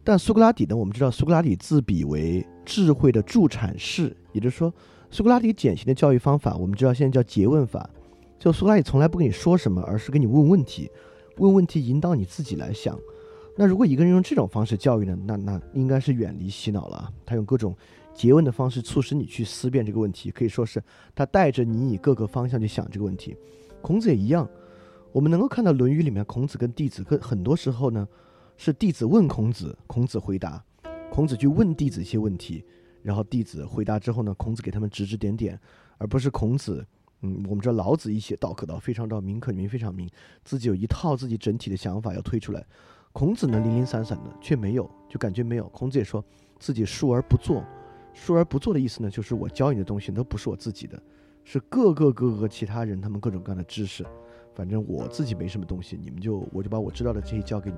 [0.03, 4.75] 但苏格拉底呢，我们知道苏格拉底自比为智慧的助产士，也就是说，
[5.09, 7.89] 苏格拉底典型的教育方法，我们知道现在叫诘问法，
[8.41, 10.91] 就苏格拉底从来不跟你说什么，而是跟你问问题，
[11.37, 12.99] 问问题引导你自己来想。
[13.57, 17.73] 那如果一个人用这种方式教育呢，那那应该是远离洗脑了，他用各种。
[18.17, 20.83] 诘问的方式促使你去思辨这个问题，可以说是
[21.15, 23.37] 他带着你以各个方向去想这个问题。
[23.83, 24.49] 孔子也一样，
[25.13, 28.09] 我们能够看到《论语》里面，孔子跟弟子，跟很多时候呢，
[28.57, 30.65] 是弟子问孔子，孔子回答，
[31.11, 32.65] 孔子去问弟子一些问题，
[33.03, 35.61] 然后弟子回答之后呢，孔子给他们指指点点，
[35.99, 36.85] 而不是孔子，
[37.21, 40.09] 嗯，我们知道老子一些道可道，非常道，名可名，非常名，
[40.43, 42.65] 自己有一套自己整体的想法要推出来。
[43.13, 45.69] 孔子呢，零零散散的，却没有，就感觉没有。
[45.69, 46.25] 孔子也说
[46.59, 47.63] 自己述而不作。
[48.19, 51.01] 说而不做的意思呢，就是我教你的东西都不是我自己的，
[51.45, 54.05] 是各个各个其他人他们各种各样的知识，
[54.55, 57.77] 反正我自己没什么东西，你们就我就把我知道的这些教给你。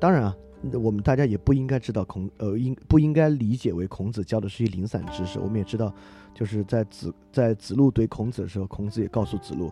[0.00, 0.36] 当然啊，
[0.82, 5.38] 我们大家也不应该知道孔呃应不应该理解为孔子教的是一零散知识。
[5.38, 5.94] 我们也知道，
[6.34, 9.70] 就是在子在子路怼孔子的时候，孔子也告诉子路，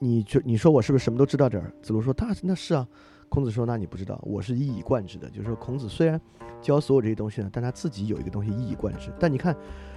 [0.00, 1.72] 你就你说我是不是什么都知道点儿？
[1.80, 2.86] 子路说他那是啊。
[3.32, 5.26] 孔子说：“那你不知道，我是一以贯之的。
[5.30, 6.20] 就是说，孔子虽然
[6.60, 9.10] 教所有这些东西呢，但他自己有一个东西一以贯之。
[9.18, 9.56] 但你看，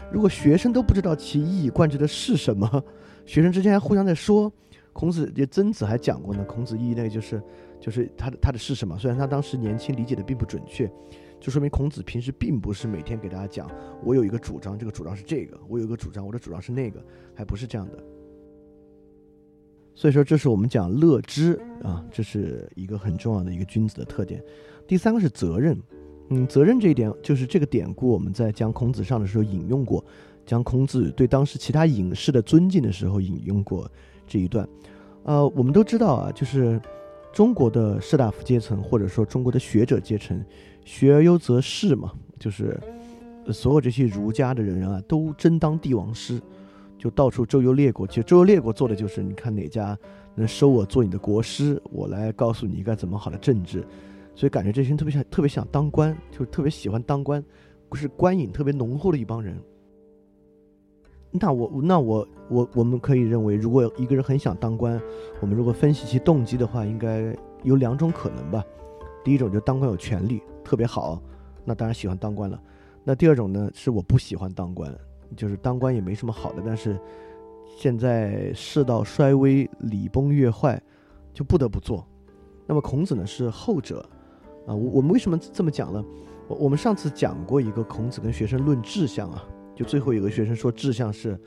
[0.10, 2.82] 如果学生都不知道其一以贯之的是什么，
[3.26, 4.50] 学生之间还互相在说，
[4.94, 6.46] 孔子也曾子还讲过呢。
[6.46, 7.44] 孔子一那个就是，
[7.78, 8.98] 就是他的他的是什么？
[8.98, 10.90] 虽然他当时年轻理解的并不准确，
[11.38, 13.70] 就说明孔子平时并不是每天给大家讲，
[14.02, 17.04] 我有一个主张，这个主张是这个；我有一个主张，我的主张是那个，
[17.36, 18.02] 还不是这样的。”
[19.96, 24.44] 所以说，这是我们讲乐知啊，这是一个很重要的一个君子的特点。
[24.86, 25.82] 第三个是责任，
[26.30, 30.04] 嗯，责任这一点就是这个典故，我们在讲孔子上的时候引用过，
[30.46, 33.90] 讲孔子对当时其他隐士的尊敬的时候引用过
[34.28, 34.68] 这一段。
[35.24, 36.80] 呃，我们都知道啊，就是
[37.32, 40.44] 中国的士大夫阶层，或者说中国的学者阶层，
[40.84, 42.78] 学而优则仕嘛，就是
[43.52, 46.42] 所有这些儒家的人啊，都争当帝王师。
[47.06, 48.08] 就到处周游列国。
[48.08, 49.96] 其实周游列国做的就是，你看哪家
[50.34, 53.86] 能收我做你的国师，我来告诉你该怎么好的政治。
[54.34, 57.46] 所以感觉这群特别想特别想当官，就是特别喜欢当官，
[57.90, 59.56] 不是官瘾特别浓厚的一帮人。
[61.30, 65.00] 那我那我我我们可以认为，如果一个人很想当官，
[65.42, 68.64] 我们如果分析其动机的话，应该有两种可能吧。
[69.24, 71.22] 第一种就当官有权利，特别好，
[71.64, 72.60] 那当然喜欢当官了。
[73.04, 74.92] 那第二种呢，是我不喜欢当官，
[75.36, 77.00] 就是当官也没什么好的，但是
[77.78, 80.82] 现在世道衰微，礼崩乐坏，
[81.34, 82.06] 就不得不做。
[82.68, 84.08] 那么孔子呢是后者，
[84.68, 86.04] 啊，我我们为什么这么讲呢？
[86.48, 89.44] 我我们上次讲过一个孔子跟学生论志向啊。
[89.76, 91.38] 就最后有个学生说志向是，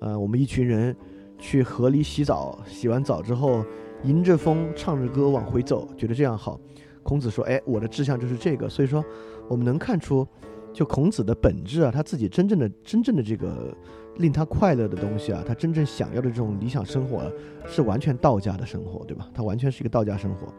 [0.00, 0.94] 呃，我们一群人
[1.38, 3.64] 去河里洗澡，洗完澡之后
[4.04, 6.60] 迎着风唱着歌往回走，觉得这样好。
[7.02, 9.02] 孔子说：“哎，我的志向就是这个。”所以说，
[9.48, 10.26] 我们能看出，
[10.72, 13.76] 就孔子的本质啊，他自己真正的真正的这个
[14.16, 17.30] 令他快乐的东西啊，他真正想要的这种理想生活，啊
[17.66, 19.28] 是完全道家的生活，对吧？
[19.34, 20.52] 他完全是一个道家生活。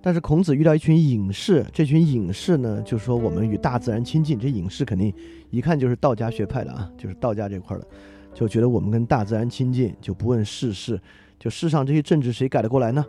[0.00, 4.38] 但是孔子遇到一群隐士，这群隐士呢，就说我们与大自然亲近。
[4.38, 5.12] 这隐士肯定
[5.50, 7.86] 一看就是道家学派的啊，就是道家这块的，
[8.32, 11.00] 就觉得我们跟大自然亲近，就不问世事，
[11.38, 13.04] 就世上这些政治谁改得过来呢？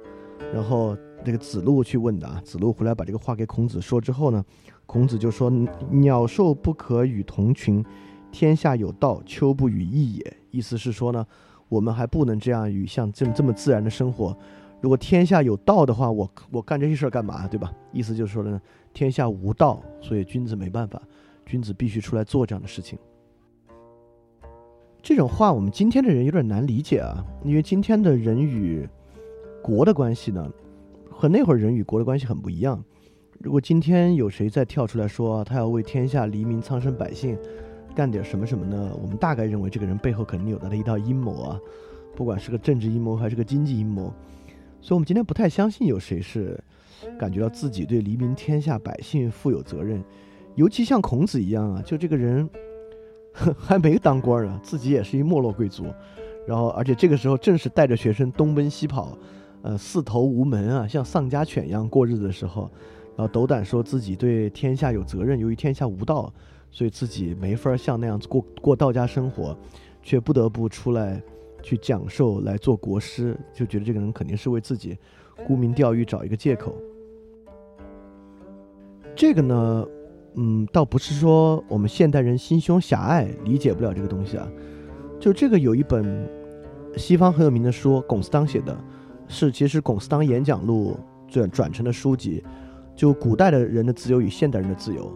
[0.51, 4.43] 然后那个子路去问的啊，子路回来把这个话给孔子说之后呢，
[4.89, 5.51] 孔子就说
[5.91, 7.85] ：“鸟兽不可与同群，
[8.31, 11.23] 天下有道，丘不与异也。”意思是说呢，
[11.67, 14.35] 我们还不能这样与像这么这么自然的生活。
[14.81, 17.71] 如果天下有道的话，我我干这些事儿干嘛，对吧？
[17.91, 18.59] 意思就是说呢，
[18.91, 20.99] 天下无道，所以君子没办法，
[21.45, 22.97] 君子必须出来做这样的事情。
[25.03, 28.89] 这种话我们今天的人有点难理解啊，因为今天的人与
[29.61, 30.51] 国的关系呢，
[31.11, 32.83] 和那会儿人与国的关系很不一样。
[33.41, 37.37] 如果今天有谁再跳出来说他要为天下黎民苍生百姓
[37.95, 38.91] 干点什么什么呢？
[39.01, 41.59] 我们大概认为这个人背后肯定有他的一套阴谋啊，
[42.15, 44.13] 不管是个政治阴谋还是个经济阴谋。
[44.81, 46.61] 所以，我们今天不太相信有谁是
[47.17, 50.03] 感觉到自己对黎民天下百姓负有责任，
[50.55, 52.47] 尤其像孔子一样啊，就这个人
[53.57, 55.85] 还没当官呢，自己也是一没落贵族，
[56.45, 59.17] 然后，而且这个时候正是带着学生东奔西跑，
[59.61, 62.69] 呃，四头无门啊，像丧家犬一样过日子的时候，
[63.19, 66.31] 然后斗胆说自己对天下有责任，由于天下无道，
[66.71, 69.53] 所以自己没法像那样子过过道家生活，
[70.01, 71.21] 却不得不出来。
[71.61, 74.97] 去讲授来做国师，就觉得这个人肯定是为自己
[75.45, 76.73] 沽名钓誉找一个借口。
[79.13, 79.85] 这个呢，
[80.35, 84.49] 嗯，倒不是说我们现代人心胸狭隘，理解不了这个东西啊。
[85.19, 86.25] 就这个有一本
[86.95, 88.81] 西方很有名的书，龚斯当写的，
[89.27, 92.41] 是其实龚斯当演讲录转转成的书籍。
[92.99, 95.09] 就古代的人的自由与现代人的自由，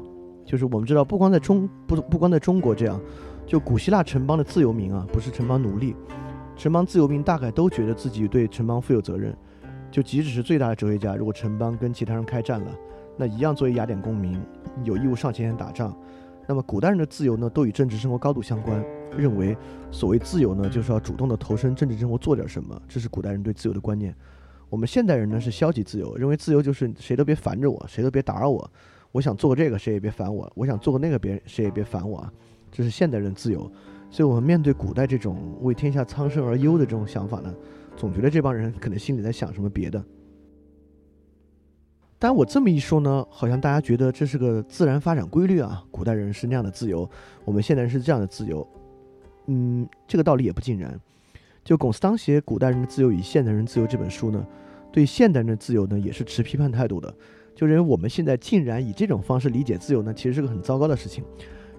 [0.45, 2.97] 就是我们知道，不光在中不不光在中国这样，
[3.45, 5.93] 就古希腊城邦的自由民啊，不是城邦奴隶。
[6.55, 9.35] 城邦自由民大概都觉得自己对城邦负有责任，
[9.91, 12.71] 就即使是最大的哲学家，如果城邦跟其他人开战了，
[13.17, 14.39] 那一样作为雅典公民
[14.85, 15.93] 有义务上前线打仗。
[16.47, 18.81] 那么古代人的自由呢，都与政治生活高度相关，
[19.17, 19.57] 认为
[19.91, 24.15] 所谓自由呢，就是要主动的投身政治生活，做点什么，这是古代人对自由的观念。
[24.73, 28.67] 我们现代人呢是消极自由，认为自由就是谁都别烦着我，谁都别打扰我，
[29.11, 32.33] 我想做个这个谁也别烦我，我想做个那个别人谁也别烦我啊，
[32.71, 33.71] 这是现代人自由。
[34.09, 37.53] 所以，我们面对古代这种为天下苍生而忧的这种想法呢，
[37.95, 40.03] 总觉得这帮人可能心里在想什么别的。
[42.17, 47.07] 但我这么一说呢，好像大家觉得这是个自然发展规律啊，古代人是那样的自由，
[47.45, 48.67] 我们现代人是这样的自由。
[49.45, 50.99] 嗯，这个道理也不尽然。
[51.63, 54.45] 就龚斯当写《古代人的自由与现代人自由》这本书呢，
[54.91, 57.13] 对现代人的自由呢，也是持批判态度的，
[57.55, 61.23] 就认为我们现在竟然以这种方式理解自由呢，其实是个很糟糕的事情。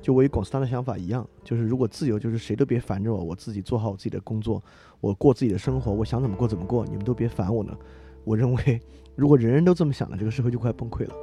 [0.00, 4.62] 就我与龚斯当的想法一样，就是如果自由就是谁都别烦着我，我自己做好我自己的工作，
[5.00, 7.76] 我过自己的生活，我想怎么过怎么过，你们都别烦我呢。
[8.22, 8.80] 我认为，
[9.14, 11.14] 如果人人都这么想了，这个社会就快崩溃了。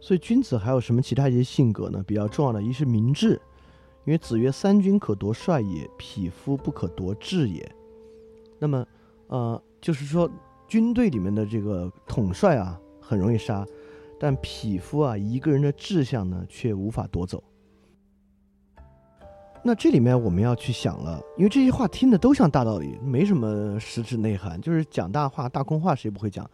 [0.00, 2.02] 所以，君子还有什么其他一些性格呢？
[2.04, 3.40] 比较重要的，一是明智，
[4.04, 7.70] 因为子曰：“三军可夺帅也，匹夫不可夺志也。”
[8.58, 8.86] 那么，
[9.28, 10.30] 呃，就是说，
[10.66, 13.66] 军队里面的这个统帅啊，很容易杀。
[14.18, 17.42] 但匹夫啊，一个人的志向呢，却无法夺走。
[19.64, 26.48] 那这里面我们要去想了，因为这些话听的都像大道理，没什么实质内涵，就是讲大话、大空话，谁不会讲？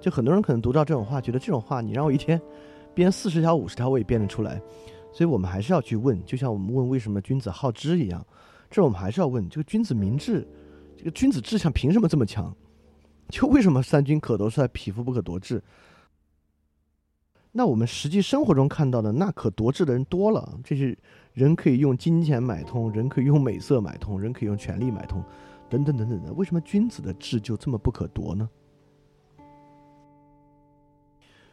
[0.00, 2.40] 就很多人可能读到这种话，觉得这种话你让我一天
[2.94, 4.60] 编四十条、五十条，我也编得出来。
[5.12, 8.26] 所以我们还是要去问，就像我们问为什么君子好知一样，
[8.70, 10.46] 这我们还是要问：这个君子明智，
[10.96, 12.54] 这个君子志向凭什么这么强？
[13.28, 15.62] 就为什么三军可夺帅，匹夫不可夺志？
[17.52, 20.58] 那我们实际生活中看到的，那可夺志的人多了。
[20.64, 20.96] 这是
[21.34, 25.22] 人可以用金钱买通，人可以用美色买通，人可以用权力买通，
[25.68, 26.32] 等等等等的。
[26.32, 28.48] 为什么君子的志就这么不可夺呢？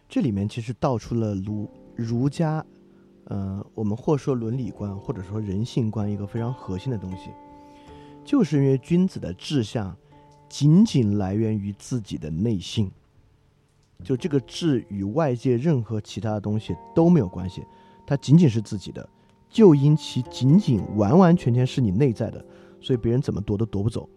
[0.08, 2.66] 这里面其实道出了儒儒家，
[3.30, 7.30] 呃，我们或说伦理观，或者说人性观一个非常核心的东西，
[8.26, 9.96] 就是因为君子的志向
[10.50, 12.92] 仅仅来源于自己的内心。
[14.04, 17.64] 就这个志与外界任何其他的东西都没有关系，
[18.08, 19.08] 它仅仅是自己的，
[19.48, 22.44] 就因其仅仅完完全全是你内在的，
[22.82, 24.10] 所以别人怎么夺都夺不走。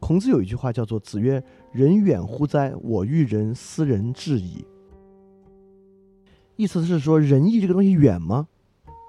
[0.00, 1.42] 孔子有一句话叫做“子曰：
[1.72, 2.74] 人远乎哉？
[2.82, 4.64] 我欲人斯人至矣。”
[6.56, 8.48] 意思是说仁义这个东西远吗？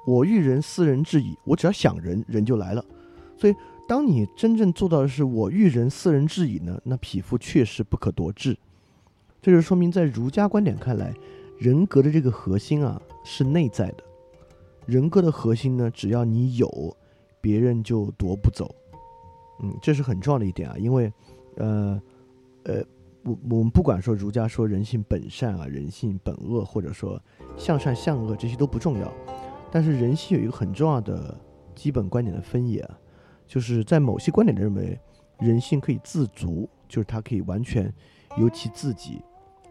[0.06, 2.84] 我欲人斯人至矣，我只要想人，人就来了。
[3.38, 3.56] 所以
[3.88, 8.58] 当你真正做到的是我欲人斯人至矣呢，那匹夫确实不可夺志。
[9.42, 11.14] 这就说明，在儒家观点看来，
[11.58, 14.04] 人格的这个核心啊是内在的。
[14.86, 16.98] 人格的核心呢，只要你有，
[17.40, 18.74] 别人就夺不走。
[19.62, 21.12] 嗯，这是很重要的一点啊，因为，
[21.56, 22.02] 呃，
[22.64, 22.84] 呃，
[23.24, 27.22] 我我们不管说儒家说人性本善啊，人性本恶，或者说
[27.58, 29.14] 向善向恶，这些都不重要。
[29.72, 31.36] 但是人性有一个很重要的
[31.76, 32.88] 基本观点的分野，
[33.48, 35.00] 就是在某些观点认为，
[35.40, 37.94] 人性可以自足，就是它可以完全
[38.38, 39.22] 由其自己。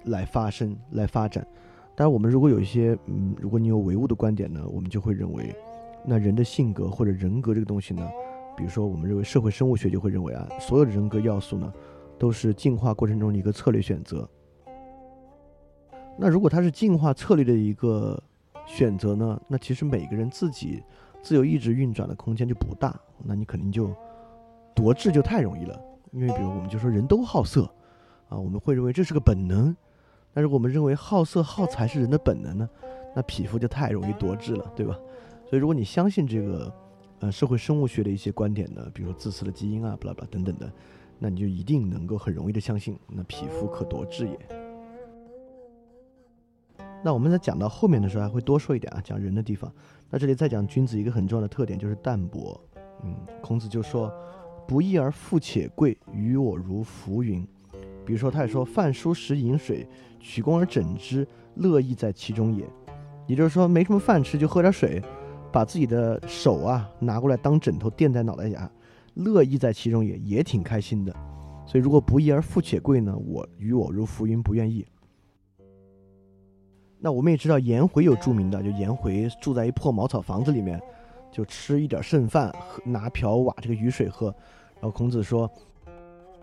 [0.04, 1.46] 来发生，来发展。
[1.94, 5.54] 当然，我们如果有一些，嗯，如果你有唯物的观点呢，我们就会认为，
[6.06, 8.08] 那人的性格或者人格这个东西呢，
[8.56, 11.70] 比如说，我们认为社会生物学就会认为啊，所有的人格要素呢，
[12.16, 14.26] 都是进化过程中的一个策略选择。
[16.16, 18.22] 那如果它是进化策略的一个
[18.68, 20.82] 选择呢，那其实每个人自己
[21.22, 22.94] 自由意志运转的空间就不大，
[23.24, 23.92] 那你肯定就
[24.74, 25.80] 夺智就太容易了。
[26.12, 27.64] 因为比如我们就说人都好色
[28.28, 29.74] 啊，我们会认为这是个本能。
[30.34, 32.68] 但是我们认为好色好财是人的本能呢，
[33.16, 34.96] 那匹夫就太容易夺志了，对吧？
[35.48, 36.72] 所以如果你相信这个，
[37.20, 40.70] 呃，社会生物学的一些观点呢，比如说自私的基因啊，巴拉巴拉等等的，
[41.18, 44.67] 那你就一定能够很容易的相信，那匹夫可夺志也。
[47.04, 49.72] 那我们在讲到后面的时候还会多说一点啊，讲人的地方。
[50.10, 52.60] 那这里再讲君子一个很重要的特点就是淡泊。
[53.04, 54.12] 嗯，孔子就说
[54.66, 57.46] ：“不义而富且贵，于我如浮云。”
[58.04, 59.86] 比如说，他也说：“饭疏食饮水，
[60.18, 62.64] 取功而枕之，乐亦在其中也。”
[63.28, 65.00] 也就是说，没什么饭吃就喝点水，
[65.52, 68.68] 把自己的手啊拿过来当枕头垫在脑袋下，
[69.14, 71.14] 乐亦在其中也，也挺开心的。
[71.66, 73.14] 所以，如果不义而富且贵呢？
[73.16, 74.84] 我与我如浮云，不愿意。
[77.00, 80.80] 那我们也知道，颜回有著名的，就颜回住在一破茅草房子里面，
[81.30, 84.26] 就吃一点剩饭，拿瓢挖这个雨水喝。
[84.74, 85.50] 然后孔子说：“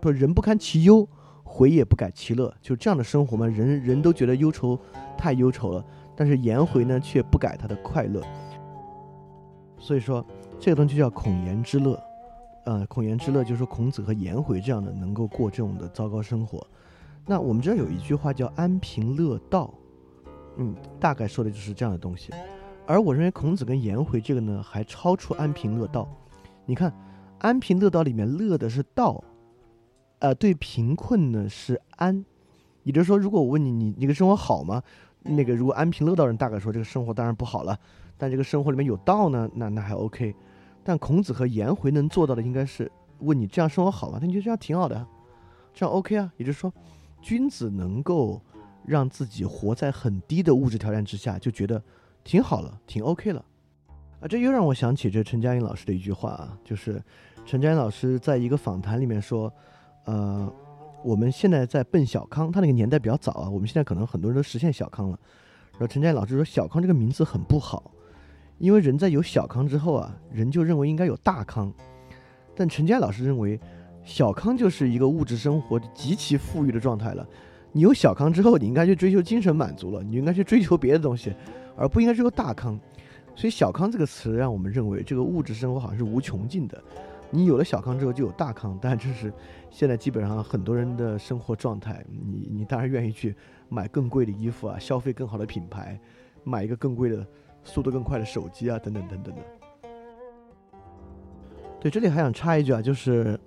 [0.02, 1.06] 说人不堪其忧。”
[1.48, 4.76] 回也不改其乐，就这样的生活嘛，人人都觉得忧愁
[5.16, 5.82] 太忧愁了，
[6.16, 8.20] 但是颜回呢却不改他的快乐。
[9.78, 10.26] 所以说
[10.58, 12.02] 这个东西叫孔颜之乐，
[12.64, 16.66] 呃，孔颜之乐就是说孔子和颜回这样的能够过这种的糟糕生活。
[17.24, 19.72] 那我们这儿有一句话叫安贫乐道，
[20.56, 22.32] 嗯，大概说的就是这样的东西。
[22.86, 26.08] 而我认为孔子跟颜回这个呢还超出安贫乐道。
[26.64, 26.92] 你看，
[27.38, 29.22] 安贫乐道里面乐的是道。
[30.18, 32.24] 呃，对贫困呢是安，
[32.84, 34.82] 也就是说，如果我问你，你你个生活好吗？
[35.22, 37.78] 那个如果安贫乐道人大概说这个生活当然不好了，
[38.16, 40.34] 但这个生活里面有道呢，那那还 OK。
[40.82, 44.18] 但孔子和颜回能做到的应该是问你这样生活好吗？
[44.18, 45.06] 他觉得这样挺好的，
[45.74, 46.32] 这样 OK 啊。
[46.38, 46.72] 也就是说，
[47.20, 48.40] 君子能够
[48.86, 51.82] 让自己活在很低的物质条件之下，就觉得
[52.24, 53.44] 挺好了，挺 OK 了。
[54.20, 57.02] 啊，这又让我想起这陈嘉映老师的一句话啊，就是
[57.44, 59.52] 陈嘉映老师在一个访谈里面说。
[60.08, 60.48] 呃，
[61.02, 63.50] 我们现在在奔小康，他那个年代比较早啊。
[63.50, 65.18] 我们现在可能很多人都实现小康了。
[65.72, 67.90] 然后陈佳老师说，小康这个名字很不好，
[68.58, 71.72] 因为人在有小康之后啊，人就认为应该有大康。
[72.54, 73.58] 但陈佳老师认为，
[74.04, 77.26] 小康就是一个物质生活极其富裕的状态了。
[77.76, 81.30] 你有小康之后，你应该去追求精神满足了，你应该去追求别的东西，
[81.76, 82.80] 而不应该追求大康。
[83.34, 86.82] 所以“小康”这个词让我们认为，这个物质生活好像是无穷尽的。
[87.30, 89.30] 你有了小康之后就有大康，但这是
[89.70, 92.02] 现在基本上很多人的生活状态。
[92.08, 93.36] 你你当然愿意去
[93.68, 96.00] 买更贵的衣服啊，消费更好的品牌，
[96.44, 97.26] 买一个更贵的、
[97.62, 99.42] 速度更快的手机啊，等等等等的。
[101.78, 103.38] 对，这里还想插一句啊，就是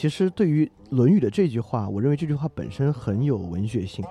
[0.00, 4.02] 其实对于《论语》的这句话，我认为这句话本身很有文学性，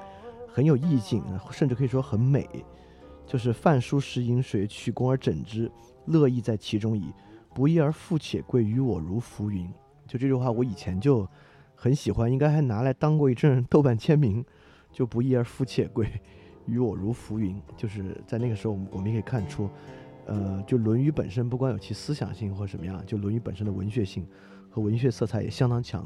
[0.48, 2.48] 很有意境，甚至可以说很美。
[3.26, 5.68] 就是“饭疏食饮水，取功而枕之，
[6.06, 7.12] 乐亦在其中矣。”
[7.56, 9.68] 不义而富且贵，于我如浮云。
[10.06, 11.28] 就这句话，我以前就
[11.74, 14.46] 很喜欢，应该还拿来当过一阵豆瓣签名。
[14.92, 16.08] 就不义而富且贵，
[16.68, 17.60] 于我如浮云。
[17.76, 19.68] 就是在那个时候，我们我们也可以看出，
[20.28, 24.24] 呃，就《论语》本身不光有其思想性或什么样，就《论语》本身的文学性
[24.70, 26.05] 和文学色彩也相当强。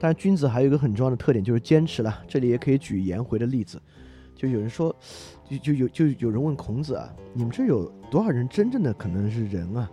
[0.00, 2.22] 但是君子还有一个很重要的特点，就是坚持了。
[2.28, 3.82] 这里也可以举颜回的例子，
[4.34, 4.94] 就有人说，
[5.48, 9.90] 就就有就有人问孔子啊，你们这有多少人真正的可能是人啊？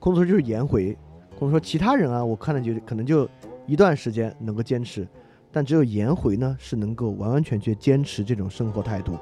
[0.00, 0.96] 孔子说就是颜回。
[1.38, 3.28] 孔子说其他人啊，我看了就可能就
[3.66, 5.06] 一段时间能够坚持，
[5.52, 9.16] 但只有颜回呢是能够完完全全坚持这种生活态度，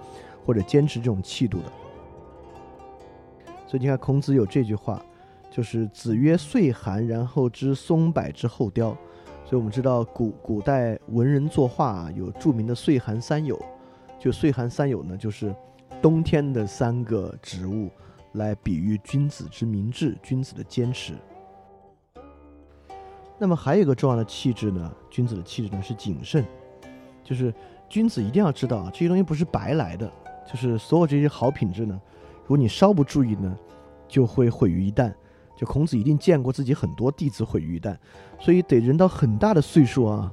[0.47, 1.65] 或者坚持这种气度的。
[3.67, 5.03] 所以你看孔子有这句话，
[5.55, 8.97] 就是子曰：“岁寒，然后知松柏之后凋。”
[9.45, 13.61] 所以我们知道古古代文人作画啊，有著名的岁寒三友，
[14.19, 15.55] 就岁寒三友呢，就是
[16.01, 17.91] 冬天的三个植物，
[18.33, 21.13] 来比喻君子之明志，君子的坚持。
[23.39, 26.43] 那么还有一个重要的气质呢，君子的气质呢是谨慎，
[27.23, 27.53] 就是
[27.91, 30.11] 君子一定要知道啊，这些东西不是白来的，
[30.51, 32.01] 就是所有这些好品质呢，
[32.43, 33.55] 如果你稍不注意呢，
[34.09, 35.13] 就会毁于一旦。
[35.67, 37.97] 孔子一定见过自己很多弟子毁于一旦，
[38.41, 40.33] 所以得人到很大的岁数啊，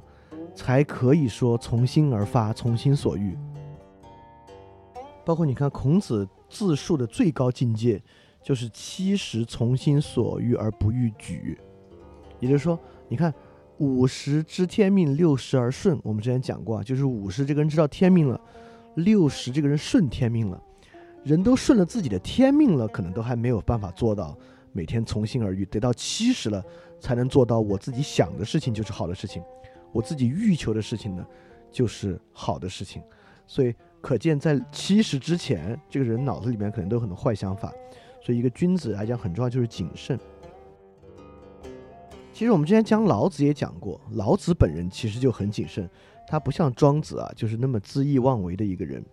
[0.54, 3.36] 才可以说从心而发，从心所欲。
[5.24, 8.02] 包括你看孔子自述的最高境界，
[8.42, 11.58] 就是七十从心所欲而不逾矩。
[12.40, 12.78] 也就是说，
[13.08, 13.32] 你看
[13.78, 16.00] 五十知天命，六十而顺。
[16.02, 18.40] 我们之前讲过啊，就是五十这个人知道天命了，
[18.94, 20.60] 六十这个人顺天命了。
[21.22, 24.36] 人都顺了自己的天命了，可能都还没有办法做到。
[24.72, 26.64] 每天从心而欲，得到七十了，
[27.00, 29.42] 才能做到我自己想的事情就是好的事情，
[29.92, 31.26] 我自己欲求的事情呢，
[31.70, 33.02] 就是好的事情。
[33.46, 37.72] 所以可见，在七十之前，这个人脑子里面可能都有很多坏想法。
[38.22, 40.18] 所以，一个君子来讲，很重要就是谨慎。
[42.32, 45.90] 其实我们之前讲老子也讲过，老子本人其实就很谨慎，
[46.28, 49.04] 他不像庄子啊，就是那么恣意妄为的一个人。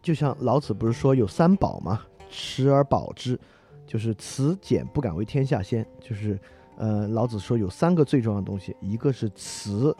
[0.00, 2.00] 就像老子不是说有三宝吗？
[2.30, 3.38] 持而保之。
[3.86, 6.38] 就是慈俭不敢为天下先，就是，
[6.76, 9.94] 呃，老子说有三个最重要的东西，一个是慈，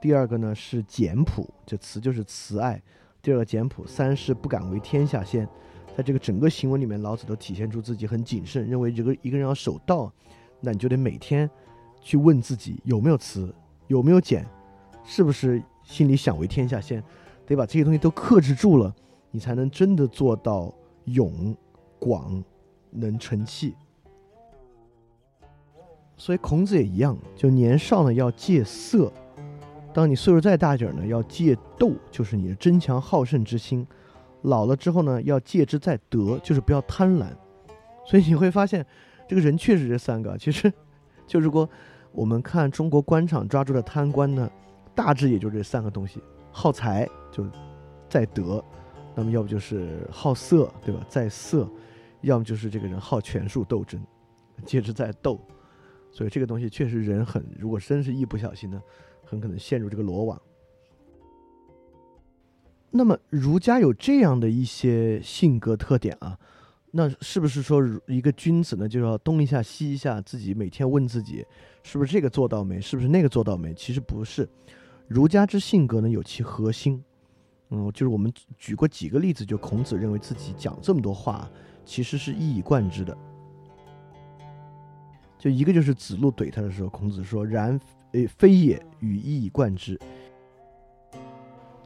[0.00, 2.80] 第二个呢是简朴，这慈就是慈爱，
[3.20, 5.48] 第二个简朴，三是不敢为天下先。
[5.96, 10.12] 在这个整个行为里面，老子都体现出自己很谨慎，认为这个一个人要守道，
[10.60, 11.50] 那你就得每天
[12.00, 13.52] 去问自己有没有慈，
[13.88, 14.46] 有没有俭，
[15.04, 17.02] 是不是心里想为天下先，
[17.44, 18.94] 得把这些东西都克制住了，
[19.32, 20.72] 你才能真的做到
[21.06, 21.52] 勇
[21.98, 22.40] 广。
[22.90, 23.74] 能成器，
[26.16, 29.12] 所以孔子也一样，就年少呢要戒色，
[29.92, 33.84] 当你岁数再大点儿呢，要戒斗，就是你的争强好胜之心；
[34.42, 37.26] 老了之后呢，要戒之在德，就是不要贪婪。
[38.06, 38.84] 所以你会发现，
[39.28, 40.72] 这个人确实这三个，其实
[41.26, 41.68] 就如果
[42.10, 44.50] 我们看中国官场抓住的贪官呢，
[44.94, 47.44] 大致也就这三个东西：好财就
[48.08, 48.64] 在德，
[49.14, 51.04] 那么要不就是好色，对吧？
[51.08, 51.68] 在色。
[52.22, 54.00] 要么就是这个人好权术斗争，
[54.64, 55.40] 接着在斗，
[56.10, 58.82] 所以这个东西确实人很，如果真是一不小心呢，
[59.24, 60.40] 很可能陷入这个罗网。
[62.90, 66.38] 那么儒家有这样的一些性格特点啊，
[66.90, 71.44] 那是不是说一个君子呢就要东一下西一下，自己每天问自己
[71.82, 73.74] 是不是这个做到没，是不是那个做到没？
[73.74, 74.48] 其实不是，
[75.06, 77.04] 儒家之性格呢有其核心，
[77.68, 81.48] 嗯，就是我们举过几个例子，就孔子认为自己讲这么多话。
[81.88, 83.16] 其实是一以贯之的，
[85.38, 87.80] 就一个就是子路怼他的时候，孔子说：“然，
[88.12, 89.98] 诶，非也，与一以贯之。”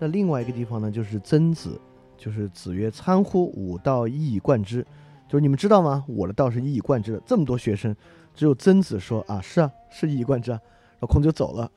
[0.01, 1.81] 那另外一个地方呢，就是曾子，
[2.17, 4.85] 就是子曰：“参乎吾道，一以贯之。”
[5.29, 6.05] 就是你们知道吗？
[6.09, 7.23] 我的道是一以贯之的。
[7.25, 7.95] 这么多学生，
[8.35, 10.61] 只有曾子说：“啊，是啊，是一以贯之啊。”
[10.99, 11.71] 然后孔子就走了。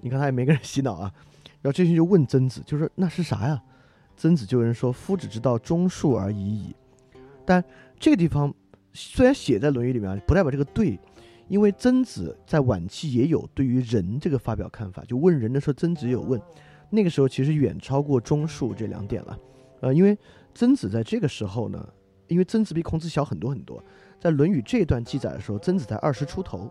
[0.00, 1.12] 你看他也没给人洗脑啊。
[1.60, 3.62] 然后这些就问曾子，就说：“那是啥呀？”
[4.16, 6.74] 曾子就有人说：“夫子之道，忠恕而已矣。”
[7.48, 7.64] 但
[7.98, 8.54] 这个地方
[8.92, 11.00] 虽然写在《论语》里面，不代表这个对，
[11.48, 15.02] 因为曾子在晚期也有对于仁这个发表看法。
[15.04, 16.38] 就问人的时候，曾子有问，
[16.90, 19.38] 那个时候其实远超过忠恕这两点了。
[19.80, 20.14] 呃，因为
[20.54, 21.88] 曾子在这个时候呢，
[22.26, 23.82] 因为曾子比孔子小很多很多，
[24.20, 26.70] 在《论语》这段记载的时候，曾子才二十出头，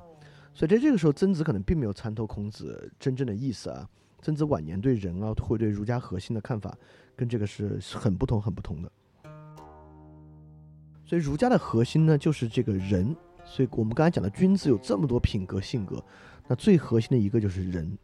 [0.53, 3.89] 所以在这个时候，曾子可能并没有参透孔子真正的意思啊。
[4.21, 6.77] 曾子晚年对人啊，或对儒家核心的看法，
[7.15, 8.91] 跟这个是很不同、很不同的。
[11.07, 13.15] 所以儒家的核心呢，就是这个人。
[13.45, 16.03] 所以我们刚才讲的君子有这么多品格性格，
[16.49, 17.97] 那最核心的一个就是人。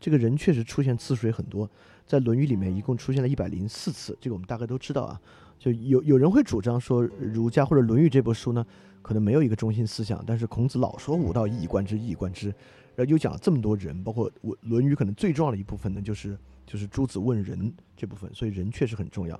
[0.00, 1.70] 这个人确实出现次数也很多，
[2.04, 5.20] 在《论语》里面一共出现了一百零四次，这个我们大概都知道啊。
[5.56, 8.66] 就有有人会主张说，儒家或者《论语》这部书呢，
[9.02, 12.48] 可能没有一个中心思想，但是孔子老说“吾道一以贯之，一以贯之”，
[12.96, 16.36] 然后又讲了这么多人，包括我《论语》可能最重要的一部分呢，就是
[16.66, 19.38] 就是诸子问仁这部分，所以人确实很重要。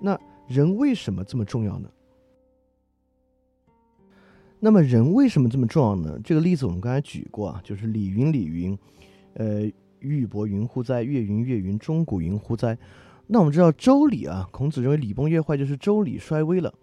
[0.00, 0.16] 那
[0.46, 1.88] 人为什么这么重要呢？
[4.62, 6.20] 那么人为什么这么重要呢？
[6.22, 8.78] 这个例子我们刚才举过啊，就是礼云礼云，
[9.32, 9.62] 呃，
[10.00, 11.02] 玉帛云乎哉？
[11.02, 12.76] 月云月云，钟鼓云乎哉？
[13.28, 16.74] 那我们知道周礼啊，孔子认为礼崩乐坏就是周礼衰微了。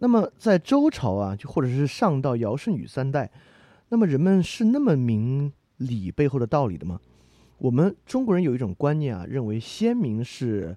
[0.00, 3.30] 那么在周朝啊，就或者是上到尧舜禹三代，
[3.88, 7.00] 那么人们是那么明礼背后的道理的吗？
[7.56, 10.76] 我们中国人有一种观念啊，认为先民是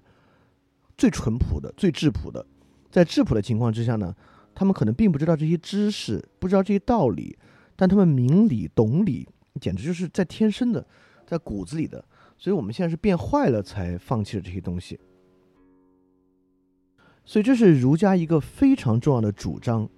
[0.96, 2.46] 最淳朴的、最质朴的，
[2.90, 4.16] 在质朴的情况之下呢。
[4.54, 7.36] 他们可能并不知道这些知识，不知道这些道理，
[7.74, 9.26] 但他们明理、懂理，
[9.60, 10.86] 简直就是在天生的，
[11.26, 12.04] 在骨子里的。
[12.36, 14.98] 所以，我们现在是变坏了才放弃了这些东西。
[17.24, 19.88] 所以，这是儒家一个非常重要的主张，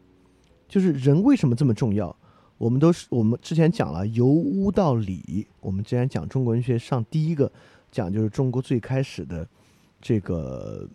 [0.68, 2.16] 就是人为什么这么重要？
[2.59, 7.50] 我们都是我们之前讲了由巫到礼，我们之前讲中国文学上第一个
[7.90, 9.48] 讲就是中国最开始的
[10.00, 10.88] 这个。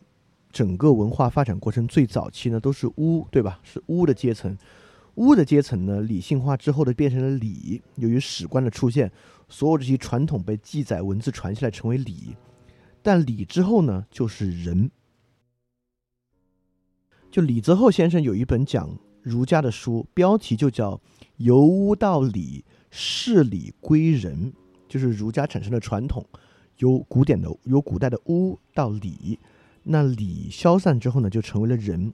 [0.52, 3.60] 整个文化发展过程最早期呢，都是巫，对吧？
[3.64, 4.58] 是巫的阶层，
[5.16, 7.82] 巫的阶层呢，理性化之后的变成了礼。
[7.96, 9.12] 由于史官的出现，
[9.48, 12.36] 所有这些传统被记载文字传下来成为礼。
[13.02, 14.90] 但礼之后呢，就是人。
[17.32, 20.96] 就李泽厚先生有一本讲儒家的书，标题就叫
[21.38, 24.52] 《由巫到礼，事礼归人》，
[24.88, 26.26] 就是儒家产生的传统，
[26.80, 29.40] 由古典的由古代的巫到礼。
[29.84, 32.14] 那礼消散之后呢，就成为了人。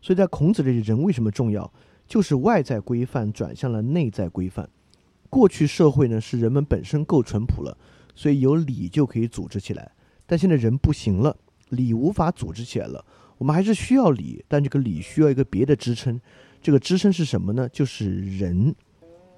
[0.00, 1.72] 所以在孔子这里，人为什么重要？
[2.08, 4.68] 就是外在规范转向了内在规范。
[5.30, 7.76] 过去社会呢，是人们本身够淳朴了，
[8.14, 9.92] 所以有礼就可以组织起来。
[10.26, 11.36] 但现在人不行了，
[11.68, 13.04] 礼无法组织起来了。
[13.38, 16.20] 我们还是需要礼，但这个礼需要一个别的支撑。
[16.60, 17.68] 这个支撑是什么呢？
[17.68, 18.74] 就是人。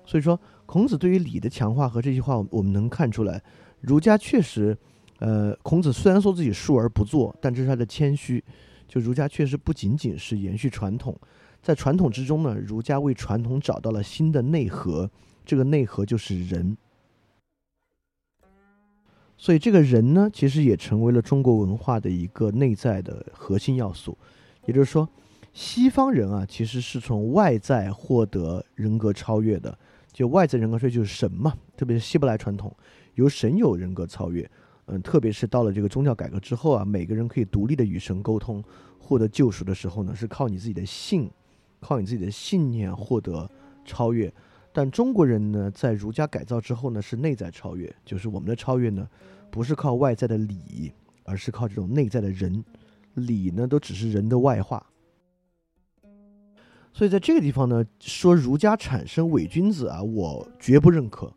[0.07, 3.43] 所以说，孔子对于礼的强化和这句话，我们能看出来，
[3.81, 4.77] 儒家确实。
[5.19, 8.43] 呃，孔子虽然说自己述而不作，但这是他的谦虚。
[8.87, 11.19] 就儒家确实不仅仅是延续传统，
[11.63, 15.11] 在传统之中呢，儒家为传统找到了新的内核，
[15.45, 16.77] 这个内核就是人。
[19.37, 24.17] 所以这个人呢，其实也成为了中国文化的一个内在的核心要素。
[24.67, 25.09] 也就是说，
[25.53, 29.77] 西方人啊，其实是从外在获得人格超越的，
[30.13, 32.75] 就外在人格超越就是神嘛，特别是希伯来传统，
[33.15, 34.49] 由神有人格超越。
[34.87, 38.63] 嗯，特别是到了这个宗教改革之后啊，每个人可以独立的与神沟通，
[38.99, 41.31] 获得救赎的时候呢，是靠你自己的信，
[41.81, 43.51] 靠你自己的信念获得
[43.85, 44.33] 超越。
[44.73, 49.09] 但中国人呢，在儒家改造之后呢，是内在超越，就是我们的超越呢，
[49.51, 50.93] 不是靠外在的礼，
[51.25, 52.65] 而是靠这种内在的人。
[53.15, 54.85] 礼呢，都只是人的外化。
[56.93, 61.33] 所以在这个地方呢，说儒家产生伪君子啊，我绝不认可。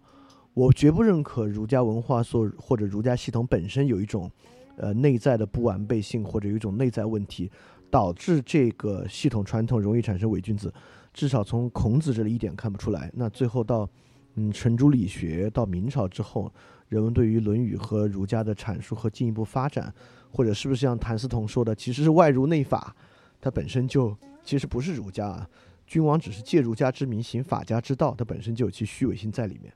[0.58, 4.28] 我绝不认可儒家文化所或者儒家系统本身有一种，
[4.76, 7.52] 呃内在的不完备性或者有一种内在问题，
[7.92, 10.74] 导致这个系统传统容易产生伪君子。
[11.14, 13.12] 至少从孔子这里一点看不出来。
[13.14, 13.88] 那最后到，
[14.34, 16.52] 嗯，程朱理学到明朝之后，
[16.90, 19.94] 人们对于《论语》和儒家的阐述和进一步发展，
[20.32, 22.96] 或者是不是像谭嗣同说的，其实是外儒内法，
[23.40, 25.48] 它本身就其实不是儒家啊。
[25.86, 29.72] 君王只是借儒家之名行法家之道，它本身就有其虚伪性在里面。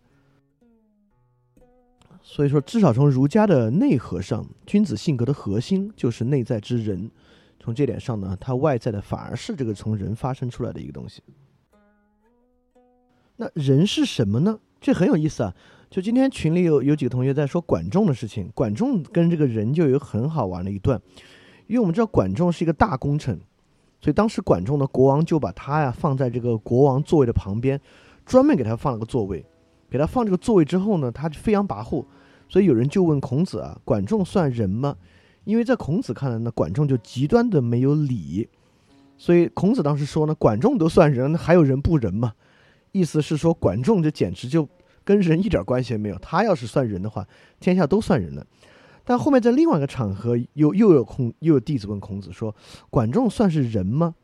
[2.24, 7.09] 所以说，至少从儒家的内核上，君子性格的核心就是内在之人。
[7.59, 11.22] 从这点上呢，它外在的反而是这个从人发生出来的一个东西。
[13.36, 14.59] 那人是什么呢？
[14.80, 15.53] 这很有意思啊！
[15.89, 20.99] 就今天群里有有几个同学在说管仲的事情，管仲跟这个人就有很好玩的一段。
[21.67, 23.39] 因为我们知道管仲是一个大功臣，
[23.99, 27.80] 所以当时管仲的国王就把他呀放在这个国王座位的旁边，
[28.26, 29.45] 专门给他放了个座位。
[29.91, 32.05] 给他放这个座位之后呢，他就飞扬跋扈，
[32.47, 34.95] 所以有人就问孔子啊：“管仲算人吗？”
[35.43, 38.47] 因为在孔子看来呢，管仲就极端的没有礼，
[39.17, 42.33] 所以孔子当时说呢：“管仲都算人，还有人不人吗？”
[42.93, 44.67] 意思是说，管仲这简直就
[45.03, 46.17] 跟人一点关系也没有。
[46.19, 47.27] 他要是算人的话，
[47.59, 48.45] 天下都算人了。
[49.03, 52.55] 但后面在另外一个场合，又又有孔又有弟子问孔子说
[52.89, 54.15] ：“管仲算是人吗？”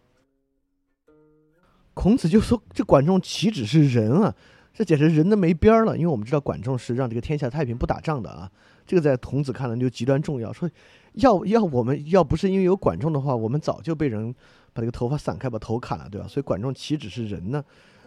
[1.93, 4.35] 孔子就说：“这管仲岂止是人啊！”
[4.77, 8.47] 这简直人都没边儿了，因为我们知道管仲是让这个天下太平不打仗的啊，
[8.85, 10.53] 这个在孔子看来就极端重要。
[10.53, 10.69] 说
[11.13, 14.31] 要要我们要不是因为有管仲的话，我们早就被人
[14.73, 16.27] 把这个头发散开，把头砍了，对吧？
[16.27, 17.63] 所以管仲岂止是人呢？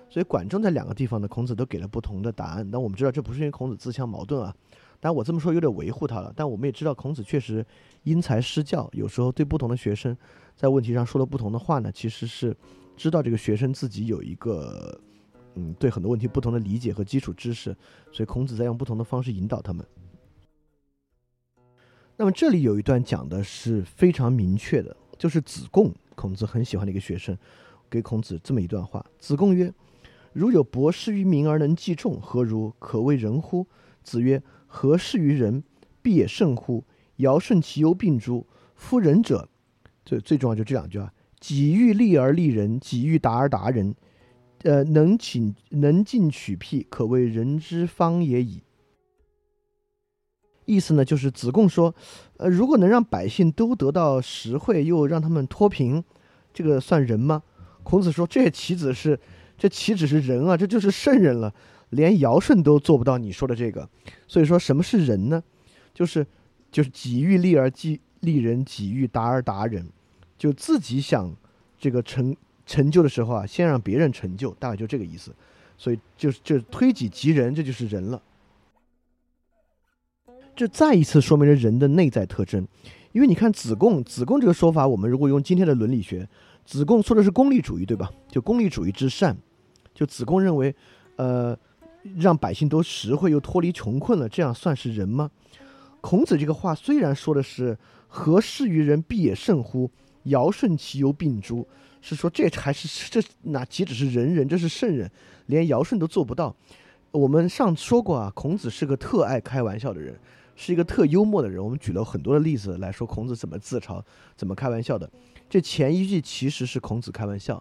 [0.09, 2.71] 所以管仲在两个地方呢，孔子都给了不同的答案。
[2.71, 4.55] 但我们知道这不是因为孔子自相矛盾啊，
[5.01, 6.33] 当然我这么说有点维护他了。
[6.37, 7.67] 但我们也知道孔子确实
[8.05, 10.17] 因材施教，有时候对不同的学生
[10.55, 12.57] 在问题上说了不同的话呢，其实是
[12.97, 14.97] 知道这个学生自己有一个。
[15.55, 17.77] 嗯，对很多问题不同的理解和基础知识，
[18.13, 19.85] 所以孔子在用不同的方式引导他们。
[22.17, 27.37] 那么这里有一段讲的是非常明确的，就是子贡，孔子很喜欢的一个学生，
[27.89, 29.73] 给孔子这么一段话：子贡曰
[30.35, 32.73] ：“如有博施于民而能济众，何如？
[32.79, 33.67] 可谓人乎？”
[34.05, 35.65] 子曰：“何事于人，
[36.03, 36.85] 必也甚乎？
[37.17, 38.47] 尧舜其忧病诸？
[38.75, 39.49] 夫仁者，
[40.05, 43.95] 最最重要就这两句啊。”己欲立而立人，己欲达而达人，
[44.63, 48.63] 呃，能请能进取辟，可谓人之方也已。
[50.67, 51.95] 意思呢，就是子贡说，
[52.37, 56.05] 呃，如果能让百姓都得到实惠，又让他们脱贫，
[56.53, 57.43] 这个算人吗？
[57.83, 59.19] 孔子说，这岂止是
[59.57, 61.53] 这岂止是人啊，这就是圣人了，
[61.89, 63.89] 连尧舜都做不到你说的这个。
[64.29, 65.43] 所以说，什么是人呢？
[65.93, 66.25] 就是
[66.71, 69.91] 就是己欲立而立立人，己欲达而达人。
[70.39, 71.35] 就自己想
[71.79, 72.37] 这个成
[72.71, 75.35] 成就的时候啊，先让别人成就，大概就这个意思。
[75.77, 78.23] 所以就是就推己及人，这就是人了。
[80.55, 82.65] 这再一次说明了人的内在特征。
[83.11, 86.29] 因为你看子贡，子贡这个说法，我们如果用今天的伦理学，
[86.65, 88.09] 子贡说的是功利主义，对吧？
[88.29, 89.37] 就功利主义之善。
[89.93, 90.73] 就子贡认为，
[91.17, 91.59] 呃，
[92.19, 95.29] 让百姓都实惠又脱离穷困了，这样算是人吗？
[96.01, 99.91] 孔子这个话虽然说的是“何事于人，必也甚乎”。
[100.25, 101.67] 尧舜其忧病诸，
[102.01, 105.11] 是说这还是这哪岂止是人人，这是圣人，
[105.47, 106.55] 连尧舜都做不到。
[107.13, 110.19] 我们上说过啊，孔子是个特爱开玩笑的人，
[110.55, 111.63] 是一个特幽默的人。
[111.63, 114.03] 我们举了很多的例子来说孔子怎么自嘲、
[114.37, 115.11] 怎么开玩笑的。
[115.49, 117.61] 这前一句其实是孔子开玩笑，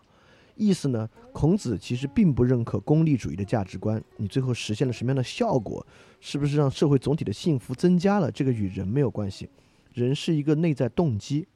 [0.55, 4.01] 意思呢，孔子其实并不认可功利主义的价值观。
[4.17, 5.85] 你最后实现了什么样的效果，
[6.19, 8.31] 是不是让社会总体的幸福增加了？
[8.31, 9.49] 这个与人没有关系，
[9.93, 11.47] 人是一个内在动机。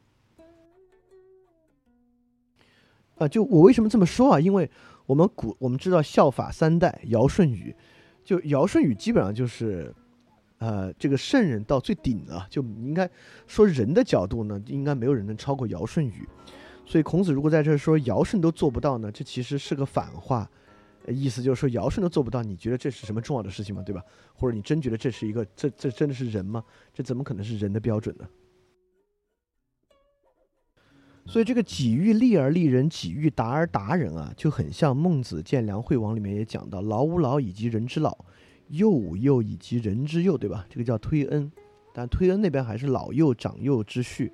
[3.18, 4.39] 啊，就我为什么这么说啊？
[4.39, 4.70] 因为
[5.05, 7.76] 我们古我们知道效法三代尧舜禹，
[8.24, 9.93] 就尧舜禹基本上就是，
[10.57, 12.47] 呃，这个圣人到最顶了。
[12.49, 13.09] 就应该
[13.45, 16.28] 说人的角度呢，应该没有人能超过尧舜禹。
[16.86, 20.49] 所以孔子如果在这说尧舜都做不到呢，这其实是个反话，
[21.07, 23.82] 意思就是说尧舜都做不到，你觉得这是什么重要的事情吗？
[23.84, 24.01] 对吧？
[24.34, 26.64] 或者你真觉得这是一个这这真的是人吗？
[26.93, 28.26] 这怎么可能是人的标准呢？
[31.26, 38.26] 所以这个己欲立而立人，己欲达而达人啊，就很像孟子《见梁惠王》里面也讲到“老吾老以及人之老，
[38.67, 40.67] 幼吾幼以及人之幼”，对吧？
[40.69, 41.49] 这个叫推恩，
[41.93, 44.32] 但推恩那边还是老幼长幼之序。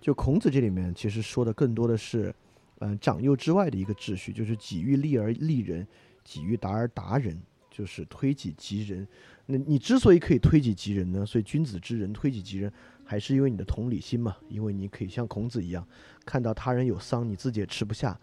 [0.00, 2.34] 就孔子这里面其实说的更多的是，
[2.80, 5.86] 嗯，长幼之外的一个秩序，就是己欲立而立人，
[6.24, 7.40] 己欲达而达人，
[7.70, 9.06] 就是推己及人。
[9.46, 11.24] 那你之所以可以推己及人呢？
[11.24, 12.72] 所以君子之人推己及人。
[13.12, 14.34] 还是因为你的同理心嘛？
[14.48, 15.86] 因为你可以像孔子一样，
[16.24, 18.18] 看到他人有丧，你自己也吃不下，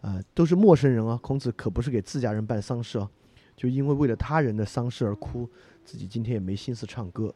[0.00, 1.20] 啊，都是陌生人啊。
[1.22, 3.06] 孔子可不是给自家人办丧事哦，
[3.54, 5.46] 就因为为了他人的丧事而哭，
[5.84, 7.34] 自己今天也没心思唱歌。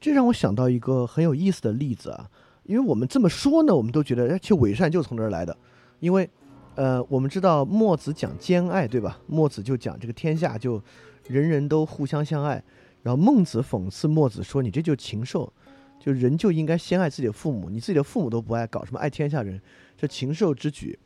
[0.00, 2.30] 这让我想到一个很有意思的例子啊，
[2.64, 5.54] 因为我们这么说呢，我们都觉得，哎，其实伪善就从这儿来的，
[5.98, 6.30] 因为，
[6.76, 9.20] 呃，我们知道墨子讲兼爱，对吧？
[9.26, 10.82] 墨子就讲这个天下就
[11.28, 12.64] 人人都互相相爱。
[13.02, 15.52] 然后孟子讽刺墨子说：“你这就禽兽，
[15.98, 19.60] 就人就应该先爱自己的父母，你自己的父母都不爱，搞什么爱天下人？
[19.96, 20.98] 这禽兽之举。”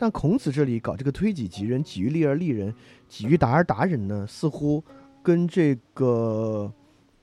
[0.00, 2.72] 但孔子这里搞这个推己及人，己欲立而立人，
[3.08, 4.84] 己欲达而达人呢，似乎
[5.22, 6.72] 跟这个，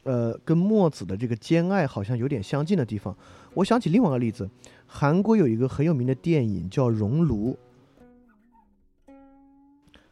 [0.03, 3.15] 呃，跟墨子的这个兼爱好像有点相近的地方。
[3.53, 4.49] 我想起另外一个例子，
[4.85, 7.57] 韩国有一个很有名的电影叫《熔炉》，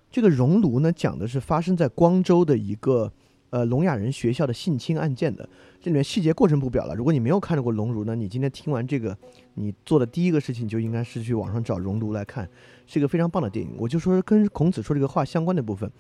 [0.10, 3.12] 这个《熔炉》呢，讲的是发生在光州的一个。
[3.54, 5.48] 呃，聋哑人学校的性侵案件的，
[5.80, 6.96] 这里面细节过程不表了。
[6.96, 9.16] 如果你没有看到过《熔炉》呢，你今天听完这个，
[9.54, 12.50] 你做的第一个事情就应该是去网上找《熔炉》来看，
[12.88, 13.76] 是一个非常棒的电影。
[13.78, 15.88] 我就说跟孔子说这个话相关的部分，《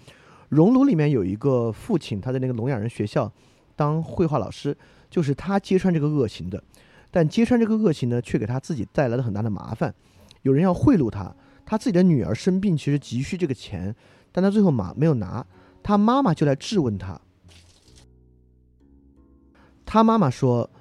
[0.49, 3.31] 熔炉》里面有一个父亲，他在那个聋哑人学校
[3.75, 4.75] 当绘画老师，
[5.11, 6.63] 就是他揭穿这个恶行的，
[7.11, 9.93] 但揭穿这个恶行呢，却给他自己带来了很大的麻烦。
[10.41, 11.31] 有人要贿赂他，
[11.67, 13.95] 他自己的女儿生病，其实急需这个钱，
[14.31, 15.45] 但他最后嘛没有拿，
[15.83, 17.21] 他妈妈就来质问他。
[19.93, 20.71] 他妈妈说：“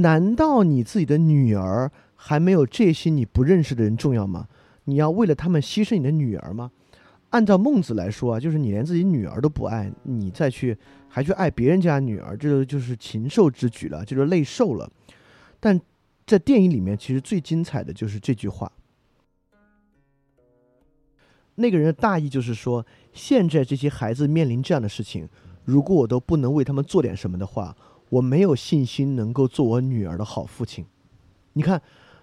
[0.00, 4.48] 难道你自己的女儿还没有这些你不认识的人重要吗？
[4.84, 6.70] 你要为了他们牺牲你的女儿吗？
[7.28, 10.74] 按照孟子来说啊，就是你连自己女儿都不爱，你再去
[11.06, 14.90] 还去爱别人家女儿，这就是禽兽之举了，就是累兽了。
[15.60, 15.78] 但
[16.26, 18.72] 在电影里面，其实最精彩的就是这句话。
[21.56, 25.28] 那个人的大意就是说，现在这些孩子面临这样的事情，
[25.62, 27.76] 如果我都不能为他们做点什么的话。”
[28.12, 30.84] 我没有信心能够做我女儿的好父亲。
[31.54, 31.80] 你看，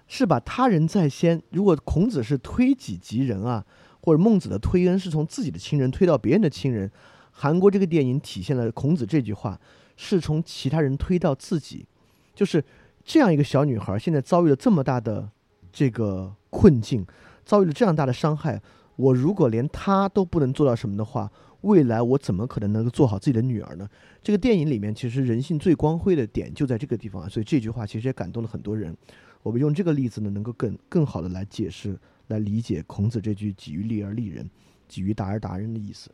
[0.08, 1.42] 是把他人在先。
[1.50, 3.66] 如果孔子是推己及人啊，
[4.02, 6.92] 或者孟子的推恩是从自己的亲人推到别人的亲人，
[7.32, 9.60] 韩国这个电影体现了孔子这句话
[9.98, 11.88] 是从其他人推到自己，
[12.36, 12.64] 就是
[13.04, 15.28] 这样一个小女孩现在遭遇了这么大的
[15.74, 17.04] 这个困境，
[17.44, 18.62] 遭遇了这样大的伤害，
[18.96, 21.32] 我如果连她都不能做到什么的话，
[21.62, 23.90] 未来我怎么可能能够做好自己的女儿呢？
[24.22, 28.96] 这个电影里面其实人性最光辉的点就在这个地方啊，所以这句话其实也感动了很多人。
[29.42, 31.98] 我们用这个例子呢，能够更更好的来解释、
[32.28, 34.50] 来理解孔子这句“己欲立而立人，
[34.88, 36.12] 己欲达而达人”的意思。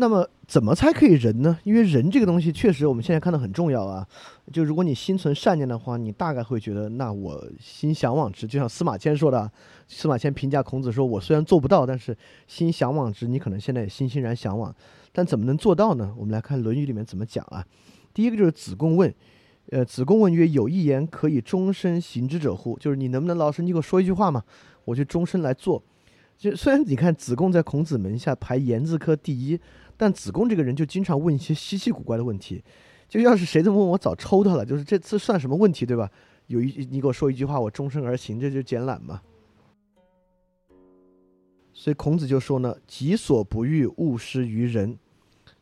[0.00, 1.58] 那么，怎么才可以仁呢？
[1.62, 4.06] 因为仁这个东西确实我们现在看到很重要啊。
[4.50, 8.46] 就如果你心存善念的话，你大概会觉得，那我心向往之。
[8.46, 9.52] 就像司马迁说的，
[9.86, 14.74] 司马迁评价孔子说：“我虽然做不到，但是心向往之。”你可能现在也欣欣然向往，
[15.12, 16.14] 但怎么能做到呢？
[16.16, 17.62] 我们来看《论语》里面怎么讲啊。
[18.14, 19.14] 第一个就是子贡问。
[19.68, 22.76] 呃，子贡问曰：“有一言可以终身行之者乎？
[22.78, 24.42] 就是你能不能老师，你给我说一句话嘛，
[24.86, 25.80] 我就终身来做。
[26.36, 29.60] 就虽然你看子贡在孔子门下排言字科第一，
[30.00, 32.64] 但子贡这个人就经常问一些稀奇古怪的问题。
[33.06, 34.64] 就要是谁这么问我，早抽他了。
[34.64, 36.10] 就是这次算什么问题，对吧？
[36.46, 39.20] 有一你给我说一句话，我终身而行，这就简懒嘛。
[41.74, 44.98] 所以孔子就说呢：己所不欲，勿施于人。”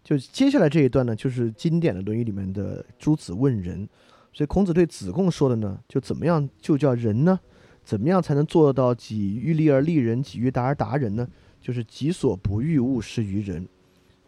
[0.05, 3.89] 就接下来这一段呢，就是经典的《论语》里面的诸子问仁，
[4.33, 7.41] 所以孔子对子贡说的呢，就怎么样就叫仁呢？
[7.83, 11.27] 怎么样才能做到己欲立而立人，己欲达而达人呢？
[11.61, 13.67] 就是己所不欲，勿施于人。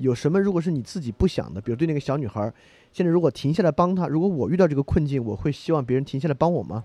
[0.01, 2.53] 有什么如果是你自己不想的，比如对那个小女孩，
[2.91, 6.83] 现在如果停下来帮她，如果我遇到这个困境，我会希望别人停下来帮我吗？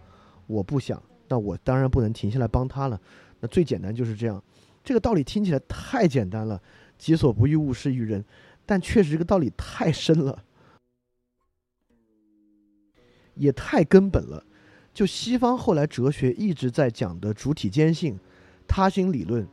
[0.48, 3.00] 我不想，那我当然不能停下来帮她了。
[3.40, 4.44] 那最简单就是这样，
[4.84, 6.62] 这个道理听起来太简单了，
[6.98, 8.24] 己所不欲，勿施于人。
[8.66, 10.44] 但确实这个道理太深了，
[13.36, 14.44] 也太根本了。
[14.94, 18.18] 就西方后来哲学一直在讲的主体坚信、
[18.68, 19.48] 他心理论，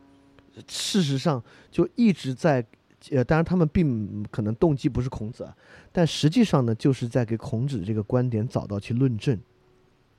[0.69, 2.65] 事实上就一直在
[3.11, 5.57] 呃，当然他们并可能动机不是孔子啊，
[5.91, 9.39] 但实际上呢，就是在给孔子这个观点找到去论证，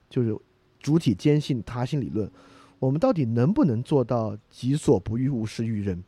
[0.09, 0.37] 就是
[0.79, 2.29] 主体坚信他心理论。
[2.79, 6.03] 我们到底能不能做到己所不欲，勿施于人？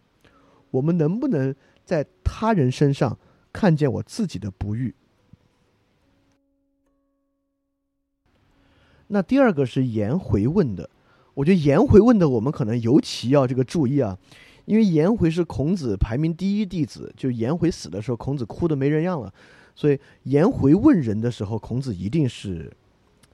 [0.71, 1.55] 我们能不能？
[1.85, 3.15] 在他人身上
[3.53, 4.95] 看见我自己的不欲。
[9.05, 10.89] 那第二个是颜回问的，
[11.35, 14.17] 我觉得颜回问的我们可能尤其要这个注意啊，
[14.65, 19.33] 因为颜回是孔子排名第一弟子，就颜回死的时候，孔子哭的没人样了，
[19.73, 22.71] 所以颜回问人的时候，孔子一定是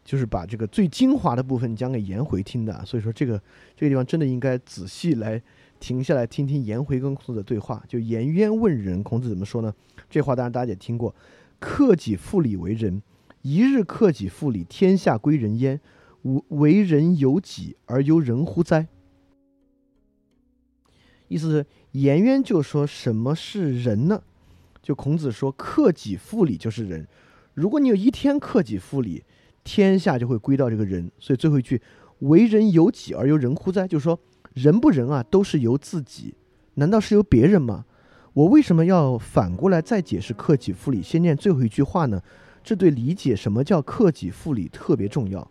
[0.04, 3.42] 就是把这个最精华的部分讲给颜回听的，所以说这个
[3.76, 5.42] 这个地方真的应该仔细来。
[5.80, 9.74] 停下来听听颜回跟孔子的对话，就颜渊问人，孔子怎么说呢？
[10.12, 11.16] 这话当然大家也听过
[11.58, 13.02] ：“克己复礼为仁，
[13.42, 15.82] 一日克己复礼，天下归仁焉。
[16.22, 18.86] 吾为人由己而由人乎哉？”
[21.32, 24.22] 意思是颜渊就说什么是仁呢？
[24.82, 27.08] 就孔子说克己复礼就是仁。
[27.54, 29.24] 如果你有一天克己复礼，
[29.64, 31.10] 天下就会归到这个人。
[31.20, 31.82] 所以最后一句
[32.20, 34.20] “为人由己而由人乎哉”，就是说。
[34.54, 36.36] 人不人啊，都是由自己，
[36.74, 37.86] 难道是由别人吗？
[38.34, 41.02] 我为什么要反过来再解释克己复礼？
[41.02, 42.22] 先念最后一句话呢？
[42.62, 45.50] 这对理解什么叫克己复礼特别重要。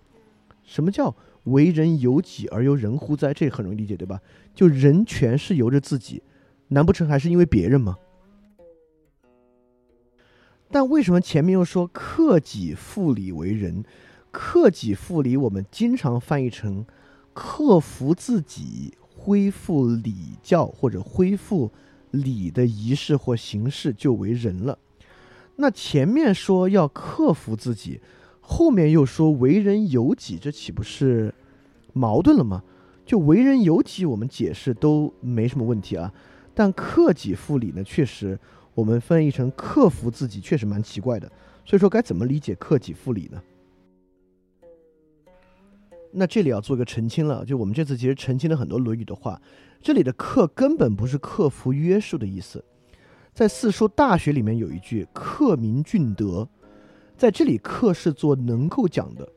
[0.64, 3.32] 什么叫为人由己而由人乎哉？
[3.32, 4.20] 这很容易理解，对吧？
[4.54, 6.22] 就人全是由着自己，
[6.68, 7.96] 难不成还是因为别人吗？
[10.70, 13.84] 但为什么前面又说克己复礼为人？
[14.30, 16.86] 克己复礼，我们经常翻译成。
[17.32, 21.72] 克服自己，恢复礼教或者恢复
[22.10, 24.78] 礼的仪式或形式，就为人了。
[25.56, 28.00] 那前面说要克服自己，
[28.50, 31.32] 后面又说为人由己，这岂不是
[31.92, 32.64] 矛盾了吗？
[33.06, 36.12] 就为人由己，我们解释都没什么问题啊。
[36.52, 38.36] 但克己复礼呢，确实
[38.74, 41.30] 我们翻译成克服自己，确实蛮奇怪的。
[41.64, 43.40] 所以说，该怎么理解克己复礼呢？
[46.10, 49.40] 那这里要做一个澄清了，就我们这次其实澄清了很多《论语》的话，
[49.80, 52.64] 这里的“克”根本不是克服约束的意思。
[53.32, 56.48] 在《四书大学》里面有一句“克明俊德”，
[57.20, 59.28] 在这里“克”是做能够讲的，“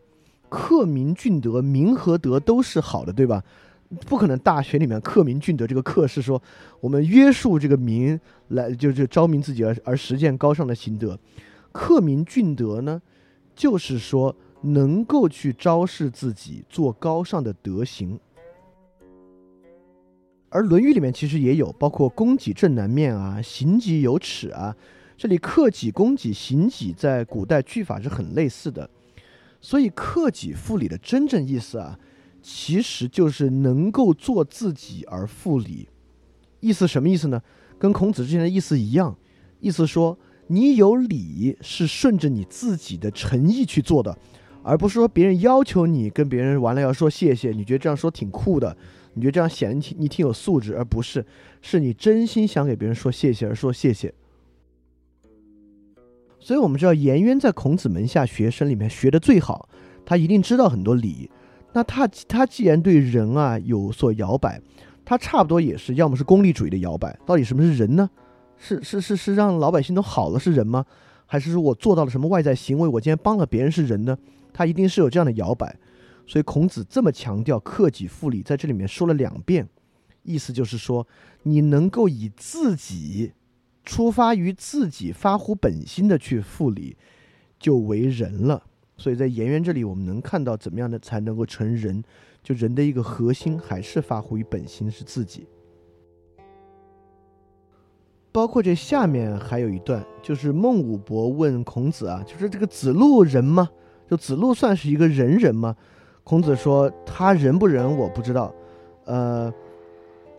[0.47, 3.43] 克明俊德”明和德都是好的，对吧？
[4.07, 6.41] 不可能大学里面“克明俊德”这个“克”是说
[6.79, 8.17] 我们约束这个明
[8.47, 11.19] 来，就是昭明自己而而实践高尚的行德。
[11.73, 13.01] “克明俊德”呢，
[13.53, 14.33] 就是说。
[14.65, 18.17] 能够去昭示自己做高尚的德行，
[20.47, 24.73] 而《论语》里面其实也有，包括“供给正南面”啊，“行己有耻”啊。
[25.17, 28.89] 这里克己、供己、行己在古代句法是很类似的，
[29.61, 31.97] 所以克己复礼的真正意思啊，
[32.41, 35.87] 其实就是能够做自己而复礼。
[36.59, 37.41] 意思什么意思呢？
[37.77, 39.15] 跟孔子之前的意思一样，
[39.59, 44.17] 意思说你有礼是顺着你自己的诚意去做的，
[44.63, 48.75] 而不是说别人要求你跟别人完了要说谢谢，你觉得这样说挺酷的，
[49.13, 51.25] 你觉得这样显得挺你挺有素质，而不是
[51.61, 54.13] 是你真心想给别人说谢谢而说谢谢。
[56.43, 59.69] 所以我们知道颜渊在孔子门下学生里面学的最好，
[60.05, 61.31] 他一定知道很多礼。
[61.71, 64.61] 那他他既然对人啊有所摇摆，
[65.05, 67.17] 他差不多也是要么是功利主义的摇摆。
[67.25, 68.09] 到底什么是人呢？
[68.57, 70.85] 是是是是让老百姓都好了是人吗？
[71.25, 72.89] 还是说我做到了什么外在行为？
[72.89, 74.17] 我今天帮了别人是人呢？
[74.51, 75.73] 他一定是有这样的摇摆。
[76.27, 79.65] 所以孔子这么强调克己复礼，在这里面说了两遍，
[80.23, 81.07] 意思就是说
[81.43, 83.31] 你能够以自己。
[83.83, 86.95] 出发于自己发乎本心的去复礼，
[87.59, 88.63] 就为人了。
[88.95, 92.03] 所以在颜渊这里，我们能看到怎么样的才能够成人？
[92.41, 95.47] 就人的一个核心还是发乎于本心，是自己。
[98.31, 103.69] 包括这下面还有一段，就是孟武伯问孔子啊，就是这个子路人吗？
[104.09, 105.75] 就子路算是一个人人吗？
[106.23, 108.53] 孔子说他人不人我不知道，
[109.05, 109.53] 呃，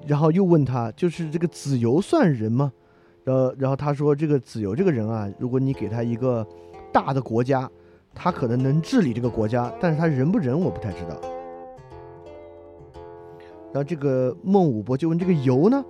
[0.06, 2.72] 然后又问他，就是这个子游算人吗？
[3.24, 6.46] 然后，然后他说：“这个子游这个人啊，如果你给他一个
[6.92, 7.68] 大的国家，
[8.14, 11.18] 他可能能治理这个国家，但是他人不仁，我不太知道。”
[13.72, 15.82] 然后这个孟武伯就问：“这个游呢？”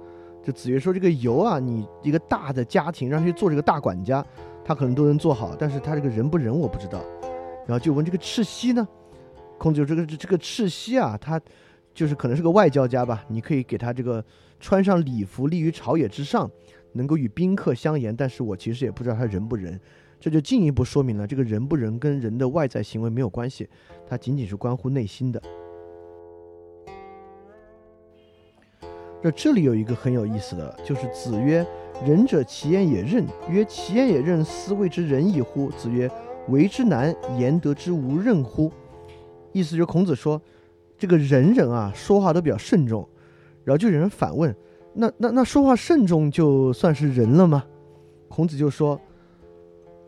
[0.45, 4.25] 就子曰说：“这个游啊，你一个大的家庭让他去做这个大管家，
[4.65, 7.01] 他可能都能做好，但是他这个人不仁，我不知道。”
[7.67, 8.87] 然后就问这个赤溪呢？
[9.59, 11.41] 孔子就这个这个赤溪啊，他
[11.93, 13.25] 就是可能是个外交家吧？
[13.27, 14.23] 你可以给他这个
[14.61, 16.49] 穿上礼服，立于朝野之上。
[16.95, 19.79] 能够与宾客相言，但是我其实也不知道他仁不仁，
[20.19, 23.69] 这就进一步说明了这个人不仁跟人的外在行为没有关系，
[24.09, 25.43] 它仅仅是关乎内心的。
[29.23, 31.67] 这这里有一个很有意思的就是子曰
[32.05, 36.11] ：“仁者，其言也任。”曰：“其言也任，斯谓之仁矣乎？”子曰
[36.49, 38.71] ：“为之难，言得之无任乎？”
[39.53, 40.41] 意思就是孔子说，
[40.99, 43.09] 这个人人啊说话都比较慎重，
[43.65, 44.55] 然后就有人反问。
[44.95, 47.65] 那那那说话慎重就算是人了吗？
[48.29, 49.01] 孔子就说：“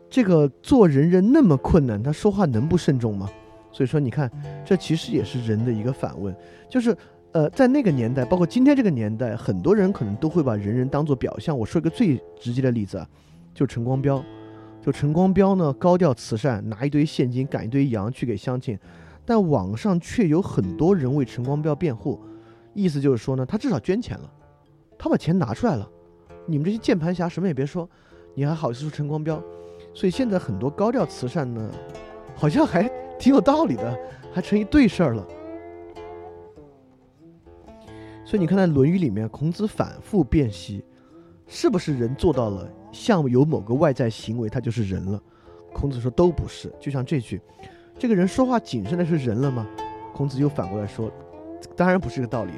[0.09, 3.29] 这个做人人那么困难，他说话能不慎重吗？”
[3.71, 4.31] 所以说，你看，
[4.65, 6.35] 这其实也是人的一个反问，
[6.69, 6.95] 就是
[7.31, 11.57] 呃，在那个年代，包括今天这个年代，很多人可能都会把人人当做表象。
[11.57, 13.07] 我说一个最直接的例子啊，
[13.53, 14.23] 就陈光标，
[14.81, 18.77] 就陈光标呢，高调慈善，拿一堆现金赶一堆羊去给乡亲，
[19.25, 22.19] 但网上却有很多人为陈光标辩护，
[22.73, 24.31] 意思就是说呢，他至少捐钱了。
[24.97, 25.89] 他把钱拿出来了，
[26.45, 27.89] 你们这些键盘侠什么也别说，
[28.33, 29.41] 你还好意思说陈光标？
[29.93, 31.71] 所以现在很多高调慈善呢，
[32.35, 33.97] 好像还挺有道理的，
[34.33, 35.25] 还成一对事儿了。
[38.25, 40.83] 所以你看，在《论语》里面，孔子反复辨析，
[41.47, 45.21] 是不是人做到了像有某个外在行为，他就是人了？
[45.73, 46.73] 孔子说都不是。
[46.79, 47.39] 就像这句，
[47.97, 49.65] 这个人说话谨慎的是人了吗？
[50.13, 51.09] 孔子又反过来说，
[51.75, 52.51] 当然不是个道理，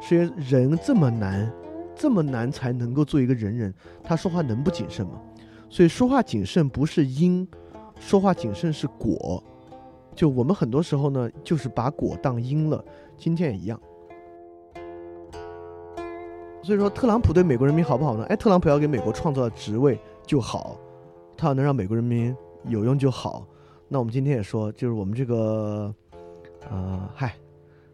[0.00, 1.52] 是因为人这么难。
[1.96, 3.74] 这么难才能够做一个人人，
[4.04, 5.20] 他说话能不谨慎吗？
[5.68, 7.48] 所以说话谨慎不是因，
[7.98, 9.42] 说话谨慎是果。
[10.14, 12.84] 就我们很多时候呢，就是把果当因了。
[13.16, 13.80] 今天也一样。
[16.62, 18.24] 所以说，特朗普对美国人民好不好呢？
[18.24, 20.78] 哎，特朗普要给美国创造职位就好，
[21.36, 22.34] 他要能让美国人民
[22.64, 23.46] 有用就好。
[23.88, 25.94] 那我们今天也说，就是我们这个，
[26.68, 27.34] 呃，嗨，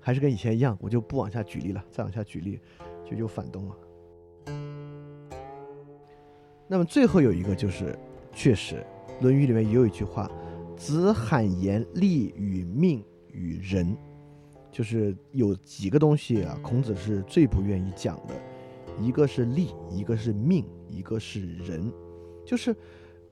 [0.01, 1.85] 还是跟以前一样，我就不往下举例了。
[1.91, 2.59] 再往下举例，
[3.05, 3.75] 就就反动了。
[6.73, 7.95] 那么最后有一个就是，
[8.33, 8.77] 确实，
[9.23, 10.27] 《论语》里面也有一句话
[10.75, 13.95] ：“子罕言利与命与仁。”
[14.73, 18.35] 就是有几个东西啊，孔子是最不愿意讲的，
[18.99, 21.93] 一个是利，一个是命，一个是仁。
[22.43, 22.75] 就是，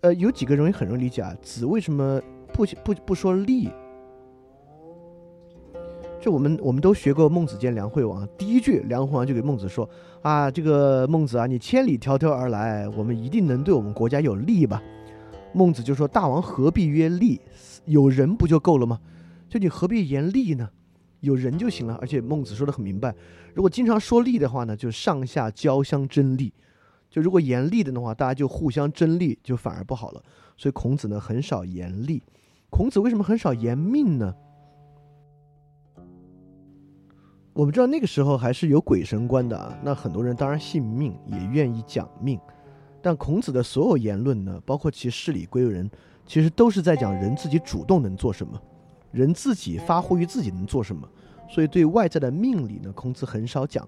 [0.03, 2.21] 呃，有几个容易很容易理解啊，子为什么
[2.53, 3.71] 不不不说利？
[6.21, 9.89] 就我们我们都学过孟子见梁惠王，第一句梁惠王就给孟子说
[10.21, 14.83] 啊，这个孟子啊，你千里迢迢而来，我们一定能对我们国家有利吧？
[15.55, 17.41] 孟子就说，大王何必曰利？
[17.87, 19.01] 有人不就够了吗？
[19.49, 20.69] 就你何必言利呢？
[21.21, 21.97] 有人就行了。
[22.03, 23.15] 而且孟子说的很明白，
[23.55, 26.53] 如果经常说利的话呢，就上下交相争利；
[27.09, 30.23] 就如果言利的话，大家就互相争利，就反而不好了。
[30.59, 32.23] 所以孔子呢很少言利。
[32.69, 34.35] 孔子为什么很少言命呢？
[37.61, 42.41] 我们知道那个时候还是有鬼神观的啊，那很多人当然信命，也愿意讲命。
[43.03, 45.91] 但孔子的所有言论呢，包括其事理归人，
[46.25, 48.59] 其实都是在讲人自己主动能做什么。
[49.13, 51.07] 人自己发挥于自己能做什么，
[51.51, 53.87] 所以对外在的命理呢，孔子很少讲。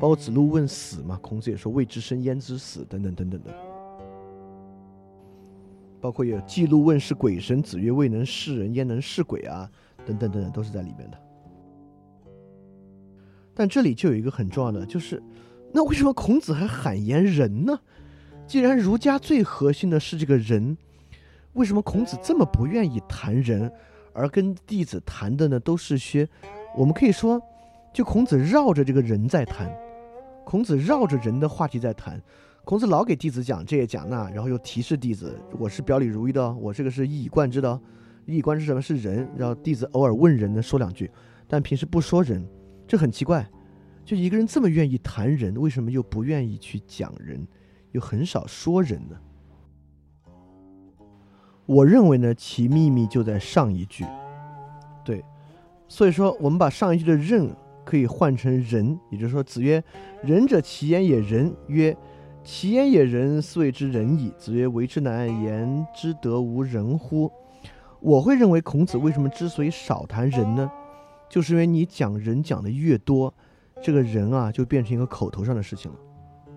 [0.00, 3.50] 包括子路问死嘛，孔子也说未知生焉知死等等等等的。
[6.00, 9.70] 包括有记录问是鬼神，子曰未能视人焉能视鬼啊，
[10.06, 11.18] 等等等等都是在里面的。
[13.54, 15.22] 但这里就有一个很重要的，就是
[15.72, 17.78] 那为什么孔子还罕言人呢？
[18.46, 20.76] 既然儒家最核心的是这个人，
[21.54, 23.70] 为什么孔子这么不愿意谈人，
[24.12, 26.28] 而跟弟子谈的呢都是些，
[26.76, 27.40] 我们可以说。
[27.94, 29.70] 就孔子绕着这个人在谈，
[30.46, 32.18] 孔子绕着人的话题在谈，
[32.64, 37.78] 孔子老给弟子讲这也讲那，然后又提示弟子，我是表里如一的，我这个是一以贯之的，
[38.24, 38.80] 一以贯之什么？
[38.80, 41.10] 是人，然后弟子偶尔问人呢说两句，
[41.46, 42.42] 但平时不说人，
[42.92, 43.48] 这很奇怪，
[44.04, 47.48] 就一个人这么愿意谈人，为什么又不愿意去讲人，
[47.92, 49.16] 又很少说人呢？
[51.64, 54.04] 我认为呢，其秘密就在上一句，
[55.02, 55.24] 对，
[55.88, 57.50] 所以说我们把上一句的任。
[57.84, 59.82] 可以换成仁，也就是说，子曰
[60.22, 61.96] ：“仁者，其言也仁。”曰
[62.44, 67.32] ：“其言也仁，斯谓之仁矣。”子曰：“为之难，言之得无仁乎？”
[67.98, 70.70] 我会认为，孔子为什么之所以少谈仁呢？
[71.32, 73.32] 就是因为你讲人讲的越多，
[73.82, 75.98] 这个人啊就变成一个口头上的事情了。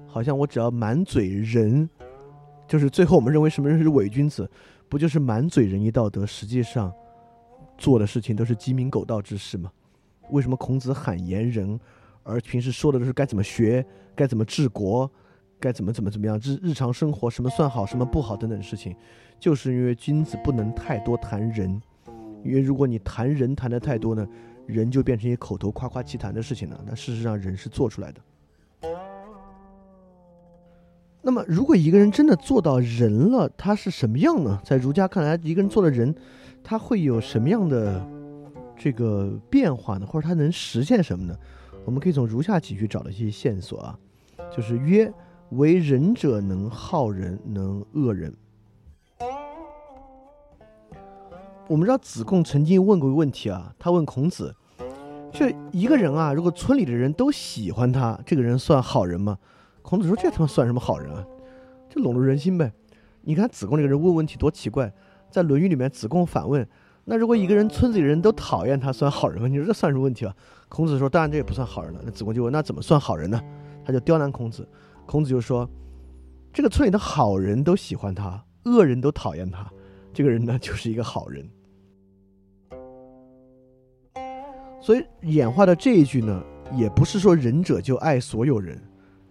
[0.06, 1.90] 好像我只要满嘴仁，
[2.68, 4.52] 就是最后我们认为什么人是伪君子，
[4.90, 6.94] 不就是满嘴仁义道德，实际上
[7.78, 9.72] 做的事情都是鸡鸣狗盗之事吗？
[10.32, 11.80] 为什么孔子喊言人，
[12.24, 15.10] 而平时说的都是该怎么学、该怎么治国、
[15.58, 18.94] 该怎么怎么怎么样日日常生活什么算好、什么不好等等事情，
[19.40, 21.82] 就是因为君子不能太多谈人，
[22.44, 24.28] 因为如果你谈人谈的太多呢，
[24.66, 26.80] 人就变成一些口头夸夸其谈的事情了。
[26.86, 28.22] 那事实上人是做出来的。
[31.22, 34.62] 那么如果一个人真的做到人了，他是什么样呢？
[34.64, 36.14] 在儒家看来，一个人做了人，
[36.64, 38.06] 他会有什么样的？
[38.78, 41.34] 这个变化呢，或者他能实现什么呢？
[41.86, 43.98] 我们可以从如下几句找到一些线索啊，
[44.54, 45.10] 就是曰：
[45.52, 48.36] 为仁者能好人，能恶人。
[51.68, 54.56] 我们知道子贡曾经问过一个问题啊，他问孔子：
[55.32, 59.38] 就一个人啊，如果村里的人都喜欢他，这个人算好人吗？
[59.82, 61.26] 孔子说：这他妈算什么好人啊？
[61.90, 62.72] 就笼络人心呗。
[63.22, 64.94] 你看子贡这个人问问题多奇怪，
[65.32, 66.68] 在《论语》里面，子贡反问。
[67.04, 69.48] 那如果一个人村子里人都讨厌他，算好人吗？
[69.48, 70.36] 你说这算什么问题啊？
[70.70, 73.42] 孔子说：“当然这也不算好人了。”那子贡就问：“那怎么算好人呢？”
[73.84, 74.68] 他就刁难孔子。
[75.06, 75.68] 孔子就说
[76.54, 79.68] ：“这个村里的好人都喜欢他，恶人都讨厌他，
[80.14, 81.48] 这个人呢就是一个好人。”
[84.86, 88.80] 所以演化的这一句呢，也不是说仁者就爱所有人，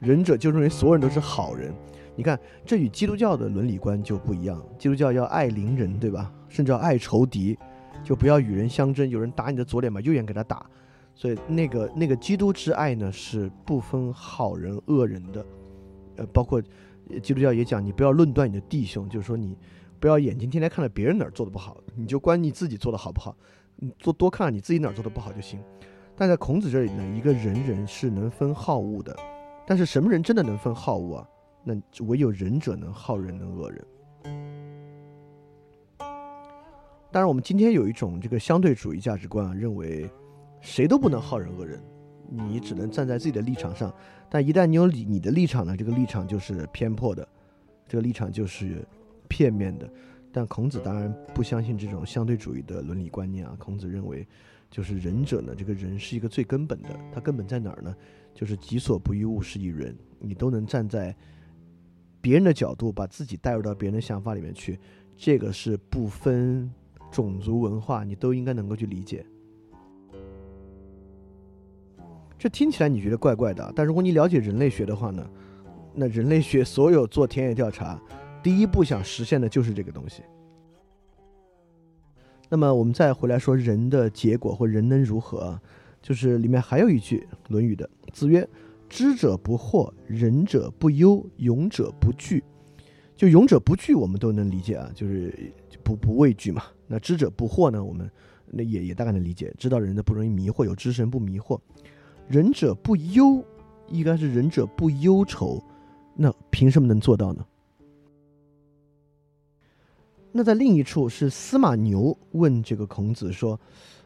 [0.00, 1.72] 仁者就认为所有人都是好人。
[2.16, 2.36] 你看，
[2.66, 4.60] 这与基督教的伦理观就不一样。
[4.76, 6.32] 基督教要爱邻人，对吧？
[6.48, 7.56] 甚至要爱仇敌，
[8.02, 9.08] 就不要与人相争。
[9.08, 10.66] 有人打你的左脸，把右眼给他打。
[11.14, 15.46] 所以那个那个基督之爱呢，是不分好人恶人的。
[16.16, 16.60] 呃，包括
[17.22, 19.56] 基督教也讲，你不要论断你的弟兄，就是说你
[20.00, 23.36] 不要眼睛天天看着别人哪儿做的不好，你就关你自己做的好不好。
[23.76, 25.60] 你做多看看你自己哪儿做的不好就行。
[26.16, 29.16] 但在孔子这里呢，一个人人是能分好恶的，
[29.66, 31.28] 但是什么人真的能分好恶啊？
[31.64, 33.84] 那唯有仁者能好人，能恶人。
[37.10, 40.08] 当然，我们今天有一种这个相对主义价值观啊，认为
[40.60, 41.82] 谁都不能好人恶人，
[42.28, 43.92] 你只能站在自己的立场上。
[44.28, 47.26] 但一旦你有你你的立场呢，这个立场就是偏颇的，
[47.88, 48.86] 这个立场就是
[49.28, 49.88] 片面的。
[50.34, 53.56] 但孔子当然不相信这种相对主义的伦理观念啊。
[53.58, 54.26] 孔子认为，
[54.68, 57.94] 就是仁者呢，这个人是一个最根本的，他根本在哪儿呢？
[58.34, 59.96] 就是己所不欲，勿施于人。
[60.18, 61.16] 你都能站在。
[62.20, 64.80] 别人的角度，把自己带入到别人的想法里面去，
[65.14, 66.72] 这个是不分
[67.12, 69.26] 种族文化，你都应该能够去理解。
[72.38, 75.30] 这听起来你觉得怪怪的，但如果你了解人类学的话呢，
[75.94, 78.00] 那人类学所有做田野调查，
[78.44, 80.22] 第一步想实现的就是这个东西。
[82.50, 85.58] 那么我们再回来说人的结果或人能如何，
[86.02, 88.46] 就是里面还有一句《论语》的，子曰。
[88.86, 92.44] 知者不惑，仁者不忧，勇者不惧。
[93.16, 95.34] 就勇者不惧，我们都能理解啊，就是
[95.82, 96.62] 不不畏惧嘛。
[96.86, 97.82] 那知者不惑呢？
[97.82, 98.08] 我们
[98.46, 101.58] 那也也大概能理解，知道人的不容易迷惑，有知识人不迷惑。
[102.28, 103.42] 仁者不忧，
[103.88, 105.60] 应该是仁者不忧愁。
[106.14, 107.44] 那凭什么能做到呢？
[110.36, 113.58] 那在另一处是司马牛问这个孔子说：“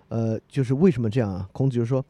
[0.09, 2.05] 呃，就是为什么这样啊？”孔子就说：“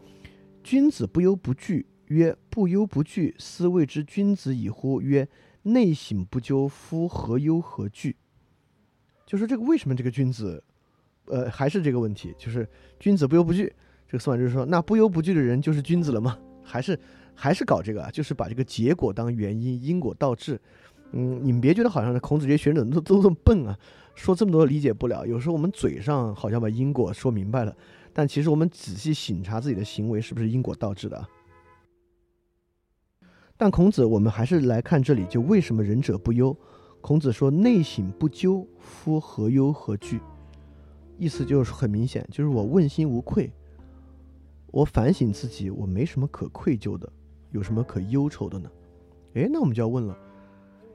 [0.64, 5.00] 君子不忧不惧。”曰：不忧不惧，斯谓之君子矣乎？
[5.00, 5.28] 曰：
[5.62, 8.16] 内省不疚，夫何忧何惧？
[9.26, 10.64] 就说这个为什么这个君子
[11.26, 12.66] 呃，还是这个问题，就是
[12.98, 13.70] 君子不忧不惧。
[14.08, 16.38] 这个司马就说，那不忧不惧的人就是君子了吗？
[16.64, 16.98] 还是
[17.34, 18.10] 还是搞这个啊？
[18.10, 20.58] 就是把这个结果当原因，因果倒置。
[21.12, 23.78] 嗯，你们别觉得好像是孔子这些学者都都这么笨啊，
[24.18, 25.24] 说这么多理解不了。
[25.24, 27.74] 有时候我们嘴上好像把因果说明白了，
[28.12, 31.26] 但其实我们仔细省察自己的行为是不是因果倒置的。
[33.56, 36.56] 但孔子，我们还是来看这里，就为什么仁者不忧？
[37.00, 40.20] 孔子说：“内省不疚，夫何忧何惧？”
[41.16, 43.52] 意思就是很明显，就是我问心无愧，
[44.72, 47.10] 我反省自己，我没什么可愧疚的，
[47.52, 48.68] 有什么可忧愁的呢？
[49.34, 50.16] 诶，那我们就要问了，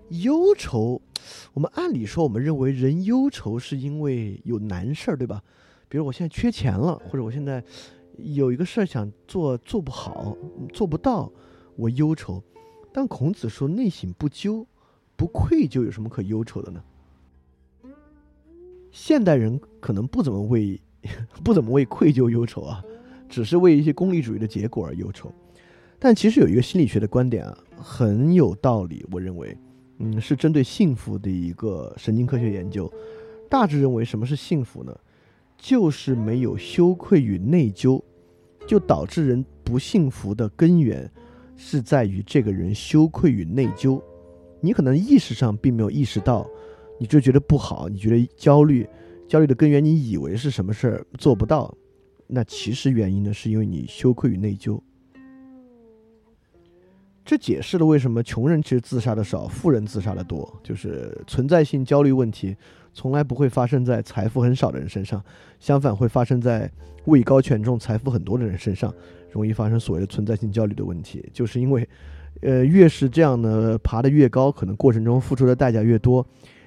[0.10, 1.02] 忧愁，
[1.54, 5.42] 我们按理说，我们认为人忧愁是因为有难事儿，对吧？
[5.90, 7.64] 比如我现在缺钱了，或者我现在
[8.18, 10.36] 有一个事儿想做做不好，
[10.72, 11.32] 做不到，
[11.76, 12.42] 我忧愁。
[12.92, 14.66] 但孔子说内省不疚，
[15.16, 16.84] 不愧疚，有什么可忧愁的呢？
[18.92, 20.80] 现代人可能不怎么为
[21.44, 22.84] 不怎么为愧疚忧愁啊，
[23.28, 25.32] 只是为一些功利主义的结果而忧愁。
[25.98, 29.06] 但其实有一个心理学的观点啊，很有道理。
[29.10, 29.58] 我认为，
[30.00, 32.92] 嗯，是针对幸福的一个神经科学研究，
[33.50, 34.96] 大致认为什么是幸福呢？
[35.58, 38.02] 就是没有羞愧与内疚，
[38.68, 41.10] 就导致人不幸福的根源。
[41.56, 44.02] 是在于这个人羞愧与内疚，
[44.60, 46.50] 你可能意识上并没有意识到，
[47.00, 48.86] 你就觉得不好，你觉得焦虑，
[49.28, 51.74] 焦虑的根源你以为是什么事儿做不到，
[52.26, 54.82] 那其实原因呢是因为你羞愧与内疚。
[57.26, 62.56] 这解释了为什么穷人其实自杀的少，富人自杀的多，就是存在性焦虑问题
[62.94, 65.24] 从来不会发生在财富很少的人身上，
[65.60, 66.70] 相反会发生在
[67.06, 68.94] 位高权重、财富很多的人身上。
[69.32, 71.90] 容易发生所谓的存在性焦虑的问题，就是因为，
[72.42, 76.24] 呃，越是这样呢，爬得越高，可能过程中付出的代价越多。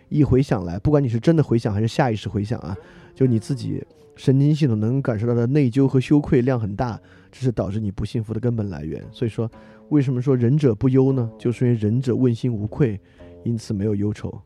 [0.09, 2.77] 一回想来，不管你是真的回想还是下意识回想啊，
[3.15, 3.81] 就你自己
[4.17, 7.01] 神经系统能感受到的内疚和羞愧量很大，
[7.31, 9.01] 这是导致你不幸福的根本来源。
[9.13, 9.49] 所以说，
[9.91, 11.31] 为什么说仁者不忧呢？
[11.39, 13.01] 就是因为仁者问心无愧，
[13.45, 14.43] 因此没有忧愁。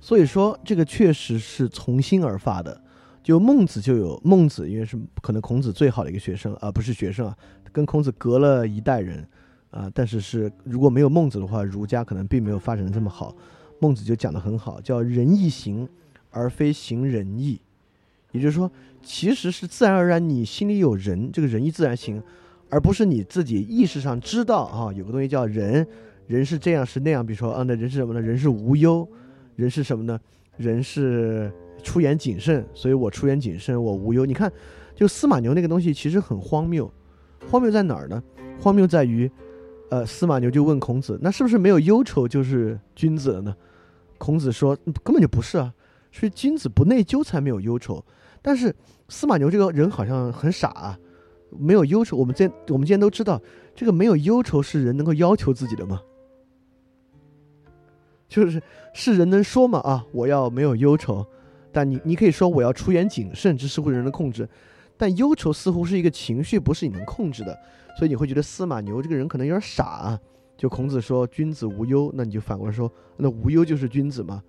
[0.00, 2.82] 所以说，这个确实是从心而发的。
[3.22, 7.36] 就孟子就有孟子，因为是可能孔子最好的一个学生啊，不是学生啊，
[7.72, 9.26] 跟孔子隔了一代人
[9.70, 9.90] 啊。
[9.92, 13.36] 但是是如果没有孟子的话，儒家可能并没有发展的这么好。
[13.80, 15.86] 孟子就讲的很好，叫仁义行，
[16.30, 17.60] 而非行仁义。
[18.32, 18.70] 也就是说，
[19.02, 22.22] 其实是自然而然你心里有仁，这个仁义自然行，
[22.70, 25.86] 而不是你自己意识上知道啊，有个东西叫人，
[26.26, 27.24] 人是这样是那样。
[27.26, 28.20] 比如说啊，那人是什么呢？
[28.20, 29.08] 人是无忧，
[29.56, 30.20] 人是什么呢？
[30.56, 31.52] 人是。
[31.80, 34.26] 出言谨慎，所以我出言谨慎，我无忧。
[34.26, 34.52] 你看，
[34.96, 36.92] 就司马牛那个东西其实很荒谬，
[37.48, 38.20] 荒谬在哪儿呢？
[38.60, 39.30] 荒谬在于，
[39.88, 43.56] 呃，司马牛就问孔子，那是不是没有忧愁就是君子了呢？
[44.18, 45.72] 孔子说根本就不是啊，
[46.10, 48.04] 所以君子不内疚才没有忧愁。
[48.42, 48.74] 但是
[49.08, 50.98] 司马牛这个人好像很傻啊，
[51.50, 52.16] 没有忧愁。
[52.16, 53.40] 我们今我们今天都知道，
[53.74, 56.02] 这个没有忧愁是人能够要求自己的吗？
[58.28, 58.62] 就是
[58.92, 59.78] 是人能说吗？
[59.80, 61.26] 啊，我要没有忧愁。
[61.72, 64.48] 但你你可以说我要出言谨慎，这是会人能控制，
[64.96, 67.56] 但忧愁似乎是一个情绪，不是你能控制的，
[67.98, 70.20] 所以你会觉得司马牛这个人可能有点傻啊。
[70.56, 74.42] 就孔子说君子无忧，那你就反过来说，那无忧就是君子吗？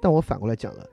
[0.00, 0.84] 但我反过来讲了，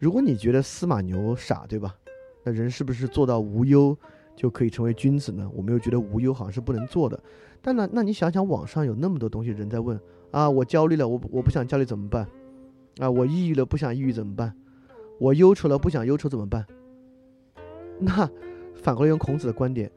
[0.00, 1.94] 如果你觉得司马牛傻，对吧？
[2.42, 3.96] 那人是不是做到无忧
[4.36, 5.50] 就可以成为君子呢？
[5.54, 7.18] 我们又觉得无忧好像是不能做的。
[7.62, 9.98] 但呢，那你想想网上有那么多东西，人在问
[10.30, 12.28] 啊，我焦虑了，我我不想焦虑怎么办？
[12.98, 14.54] 啊，我抑郁了，不想抑郁怎么办？
[15.18, 16.64] 我忧愁了，不想忧愁怎么办？
[17.98, 18.30] 那
[18.74, 19.90] 反过来用孔子的观点，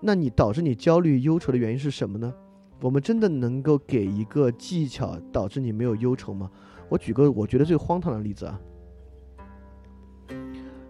[0.00, 2.32] 那你导致你焦虑忧愁的原因是什么呢？
[2.80, 6.50] 我们真的能够给一个技巧导致你没有忧愁吗？
[6.88, 8.60] 我举个我觉得最荒唐的例子啊，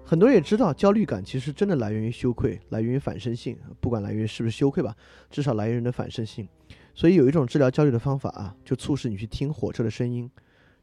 [0.07, 4.95] 很多人也知道，焦虑感其实真的来源于羞愧，来源于反身性，不管来源于是不是羞愧吧，
[5.31, 6.47] 至少来源于人的反身性。
[6.95, 10.31] 所以有一种治疗焦虑的方法啊，就促使你去听火车的声音，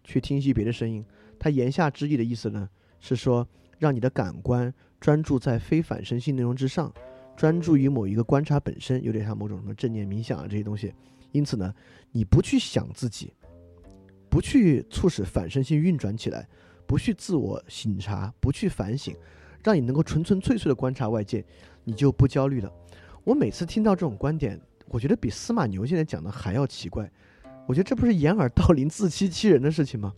[0.03, 1.05] 去听一些别的声音。
[1.39, 2.67] 它言下之意的意思呢？
[2.99, 6.91] 是说，让你的感官专注在非反身性内容之上，
[7.37, 10.93] 专注于某一个观察本身，有点像某种什么正念冥想啊这些东西。
[11.31, 11.73] 因此呢，
[12.11, 13.33] 你不去想自己，
[14.29, 16.47] 不去促使反身性运转起来，
[16.91, 19.15] 不去自我省察，不去反省，
[19.63, 21.41] 让你能够纯纯粹粹的观察外界，
[21.85, 22.69] 你就不焦虑了。
[23.23, 24.59] 我每次听到这种观点，
[24.89, 27.09] 我觉得比司马牛现在讲的还要奇怪。
[27.65, 30.11] 我觉得这不是掩耳盗铃、自欺欺人的事情吗？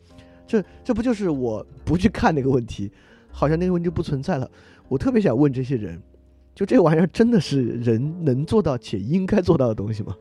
[0.47, 2.91] 这这不就是我不去看那个问题，
[3.29, 4.49] 好像那个问题就不存在了。
[4.87, 6.01] 我特别想问这些人，
[6.55, 10.15] 就这玩意儿真的是人能做到且应该做到的东西吗？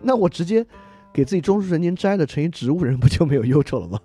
[0.00, 0.66] 那我直接
[1.12, 4.00] 给自己中枢神经摘了，成一植物人，不就没有忧愁了吗？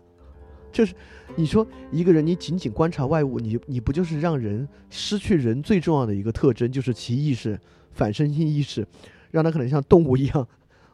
[0.76, 0.94] 就是
[1.38, 7.58] 你说一个人，你仅仅观察外物，你你不就是让人失去人最重要的一个特征，就是其意识、
[7.94, 8.86] 反身性意识，
[9.32, 10.46] 让他可能像动物一样，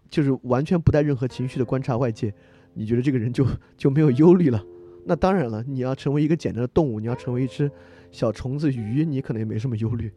[0.08, 2.32] 就是完全不带任何情绪的观察外界？
[2.76, 3.44] 你觉得这个人就
[3.76, 4.64] 就没有忧虑了？
[5.04, 7.72] 那当然了，你要成为一个简单的动物，你要成为一只
[8.12, 10.12] 小虫子、鱼，你可能也没什么忧虑。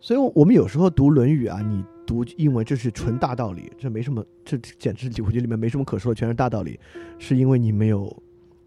[0.00, 6.78] 所以，我们有时候读《论语》啊，你读因为这是纯大道理，这没什么，这简直我觉得里面没什么可说的，全是大道理，
[7.18, 8.14] 是因为你没有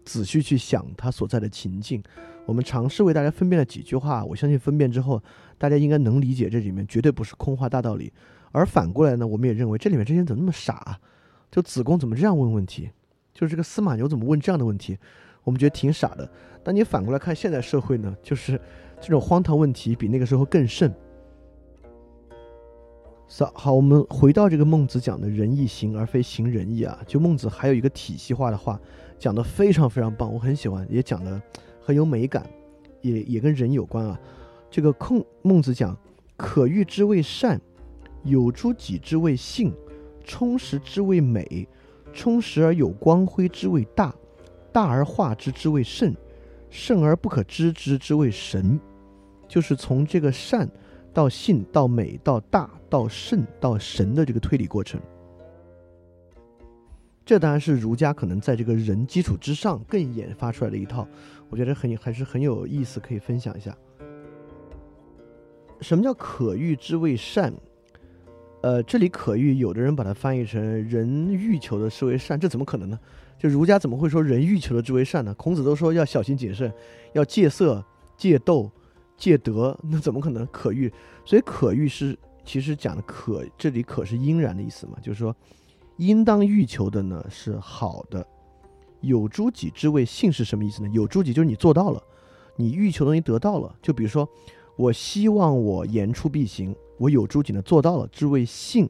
[0.04, 2.02] 仔细去想它所在的情境。
[2.44, 5.22] 我们尝试为大家分辨了几句话，我相信分辨之后，
[5.58, 8.12] 大家应该能理解这里面绝对不是空话大道理。
[8.52, 10.98] 而反过来呢，我们也认为这里面这些人怎么那么傻？
[11.50, 12.90] 就子贡怎么这样问问题？
[13.32, 14.98] 就是这个司马牛怎么问这样的问题？
[15.44, 16.28] 我们觉得挺傻的。
[16.64, 18.60] 但你反过来看现在社会呢，就是
[19.00, 20.92] 这种荒唐问题比那个时候更甚。
[23.28, 26.98] 好，好，我们回到这个孟子讲的仁义行而非行仁义啊。
[27.06, 28.80] 就孟子还有一个体系化的话，
[29.18, 31.40] 讲的非常非常棒，我很喜欢，也讲的
[31.80, 32.48] 很有美感，
[33.02, 34.18] 也也跟人有关啊。
[34.70, 35.96] 这个空孟子讲，
[36.36, 37.60] 可欲之谓善，
[38.22, 39.74] 有诸己之谓性，
[40.24, 41.68] 充实之谓美，
[42.12, 44.14] 充实而有光辉之谓大，
[44.72, 46.14] 大而化之之谓圣，
[46.70, 48.80] 圣而不可知之之谓神。
[49.48, 50.70] 就是从这个善。
[51.16, 55.00] 到性，到美，到大，到圣，到神的这个推理过程，
[57.24, 61.08] 这当然是儒家可能在这个人基础之上更研发出来的一套，
[61.48, 63.74] 我觉得很还是很有意思，可以分享一下。
[65.80, 67.50] 什么叫可欲之谓善？
[68.60, 73.00] 呃，这里可欲，有的人把它翻译成人欲求的是为善，这怎么可能呢？
[73.38, 75.32] 就儒家怎么会说人欲求的之为善呢？
[75.32, 76.70] 孔子都说要小心谨慎，
[77.14, 77.82] 要戒色、
[78.18, 78.70] 戒斗。
[79.16, 80.92] 戒德，那怎么可能可欲？
[81.24, 85.34] 所以可欲是其实讲的可，这里可是应然的意思嘛，就是说，
[85.96, 88.26] 应当欲求的呢是好的。
[89.00, 90.88] 有诸己之谓性是什么意思呢？
[90.92, 92.02] 有诸己就是你做到了，
[92.56, 93.74] 你欲求东西得到了。
[93.82, 94.28] 就比如说，
[94.76, 98.88] 我希望我言出必行，我有诸己呢做到了，之谓性。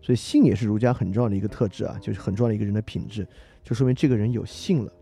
[0.00, 3.26] 所以性也是儒家很重要的一个特质啊，就是很重要的一个人的品质，
[3.64, 4.92] 就说明这个人有性了。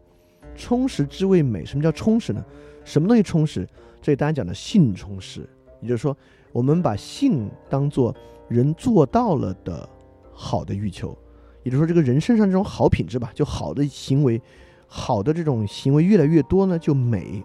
[0.57, 2.43] 充实之谓美，什么叫充实呢？
[2.83, 3.69] 什么东西充实？
[4.07, 5.41] 这里大家讲的性充实，
[5.81, 6.17] 也就是说，
[6.53, 8.15] 我们把性当做
[8.47, 9.89] 人做到了的
[10.33, 11.19] 好的欲求，
[11.65, 14.41] 也就是说，这个人身上这种好品质吧，就好的行为，
[14.87, 17.45] 好的这种行为越来越多呢，就美。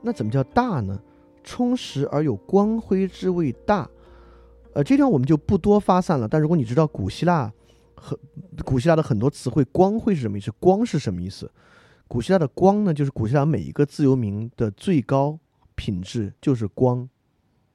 [0.00, 0.98] 那怎么叫大呢？
[1.44, 3.86] 充实而有光辉之谓大。
[4.72, 6.26] 呃，这地方我们就不多发散了。
[6.26, 7.52] 但如果你知道古希腊
[7.94, 8.18] 和
[8.64, 10.50] 古希腊的很多词汇，光辉是什么意思？
[10.58, 11.50] 光是什么意思？
[12.08, 15.38] 古希腊的光呢，就是古希腊每一个自由民的最高
[15.74, 17.06] 品质，就是光。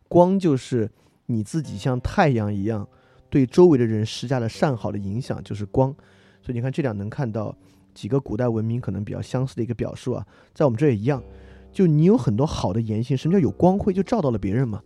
[0.10, 0.92] 光就是
[1.28, 2.88] 你自己像太阳一样，
[3.30, 5.96] 对周围的人施加了善好的影响，就是光。
[6.42, 7.56] 所以你看，这两能看到
[7.94, 11.24] 几个古代文明可能比较相似的一个表述啊，在我们这也一样。
[11.72, 13.94] 就你有很多好的言行，什么叫有光辉？
[13.94, 14.82] 就照到了别人嘛。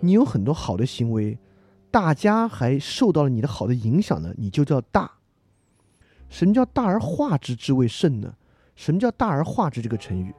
[0.00, 1.38] 你有很多好的行为，
[1.90, 5.10] 大家还受到了你的好的影响呢，你就叫大。
[6.28, 8.34] 什么叫大而化之之谓圣呢？
[8.74, 9.80] 什么叫大而化之？
[9.80, 10.34] 这个成语，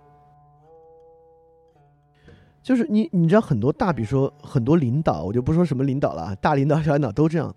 [2.61, 7.53] 就是你，你知道很多大，比如说很多领导，我就不说什么领导了，大领导、小领导都这样。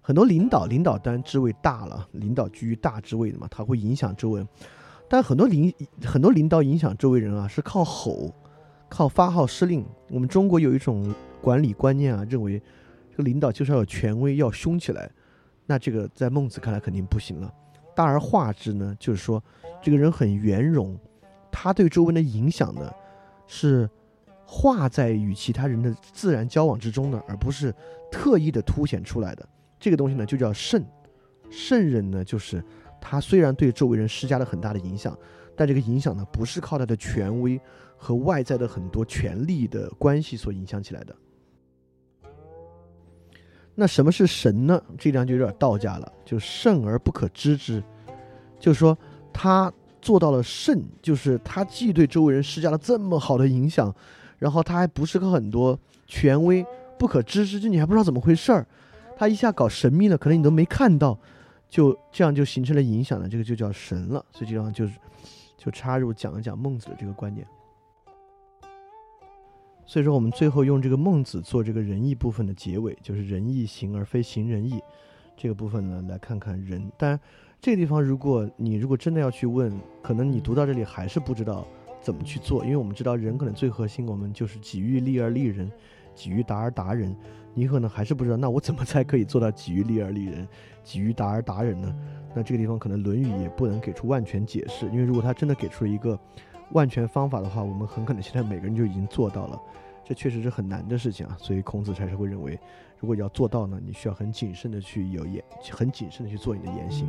[0.00, 4.46] 很多领导，领导当然职位大了，领导居于大职位的嘛，他会影响周围。
[5.08, 5.72] 但很多领
[6.04, 8.32] 很多领导影响周围人啊，是靠吼，
[8.88, 9.84] 靠发号施令。
[10.10, 12.60] 我们中国有一种管理观念啊，认为
[13.10, 15.10] 这个领导就是要有权威，要凶起来。
[15.66, 17.52] 那这个在孟子看来肯定不行了。
[17.96, 19.42] 大而化之呢，就是说，
[19.84, 20.98] 这个人很圆融，
[21.52, 22.90] 他对周围的影响呢，
[23.46, 23.86] 是
[24.46, 27.70] 化在与其他人的自然交往之中的，而不是
[28.10, 29.46] 特意的凸显出来的。
[29.78, 30.82] 这个东西呢，就叫圣。
[31.50, 32.64] 圣人呢，就是
[32.98, 35.14] 他虽然对周围人施加了很大的影响，
[35.54, 37.60] 但这个影响呢，不是靠他的权威
[37.98, 41.14] 和外在的很多权力的关系所影响起来的。
[43.74, 44.82] 那什么是神呢？
[44.96, 47.84] 这张就有点道家了，就圣而不可知之，
[48.58, 48.96] 就是说
[49.34, 49.70] 他
[50.00, 53.94] 做到了圣，就是他既对周围人施加了这么好的影响，
[54.38, 56.64] 然后他还不是个很多权威
[56.98, 58.66] 不可知之，就你还不知道怎么回事儿，
[59.16, 61.18] 他一下搞神秘了，可能你都没看到，
[61.68, 64.24] 就这样就形成了影响了，这个就叫神了。
[64.30, 64.94] 所以这样就是
[65.58, 67.46] 就插入讲一讲孟子的这个观点。
[69.86, 74.80] 所以说，我们最后用这个孟子做这个仁义部分的结尾，就是仁义行而非行仁义
[75.36, 76.90] 这个部分呢，来看看人。
[76.96, 77.20] 当然，
[77.64, 79.72] 这个地方如果你如果真的要去问，
[80.02, 81.66] 可能你读到这里还是不知道
[81.98, 85.72] 怎么去做，因为我们知道人可能最核心，我们就是己欲立而立人，
[86.14, 87.16] 己欲达而达人。
[87.54, 90.46] 你可能还是不知道，那我怎么才可以做到己欲立而立人，
[90.82, 91.96] 己欲达而达人呢？
[92.34, 96.20] 那这个地方可能《论语》也不能给出万全解释，因为如果他真的给出了一个
[96.72, 99.58] 万全方法的话，我们很可能现在每个人就已经做到了，
[100.04, 101.34] 这确实是很难的事情啊。
[101.40, 102.60] 所以孔子才是会认为，
[102.98, 107.08] 如果要做到呢，你需要很谨慎的去有言，很谨慎的去做你的言行。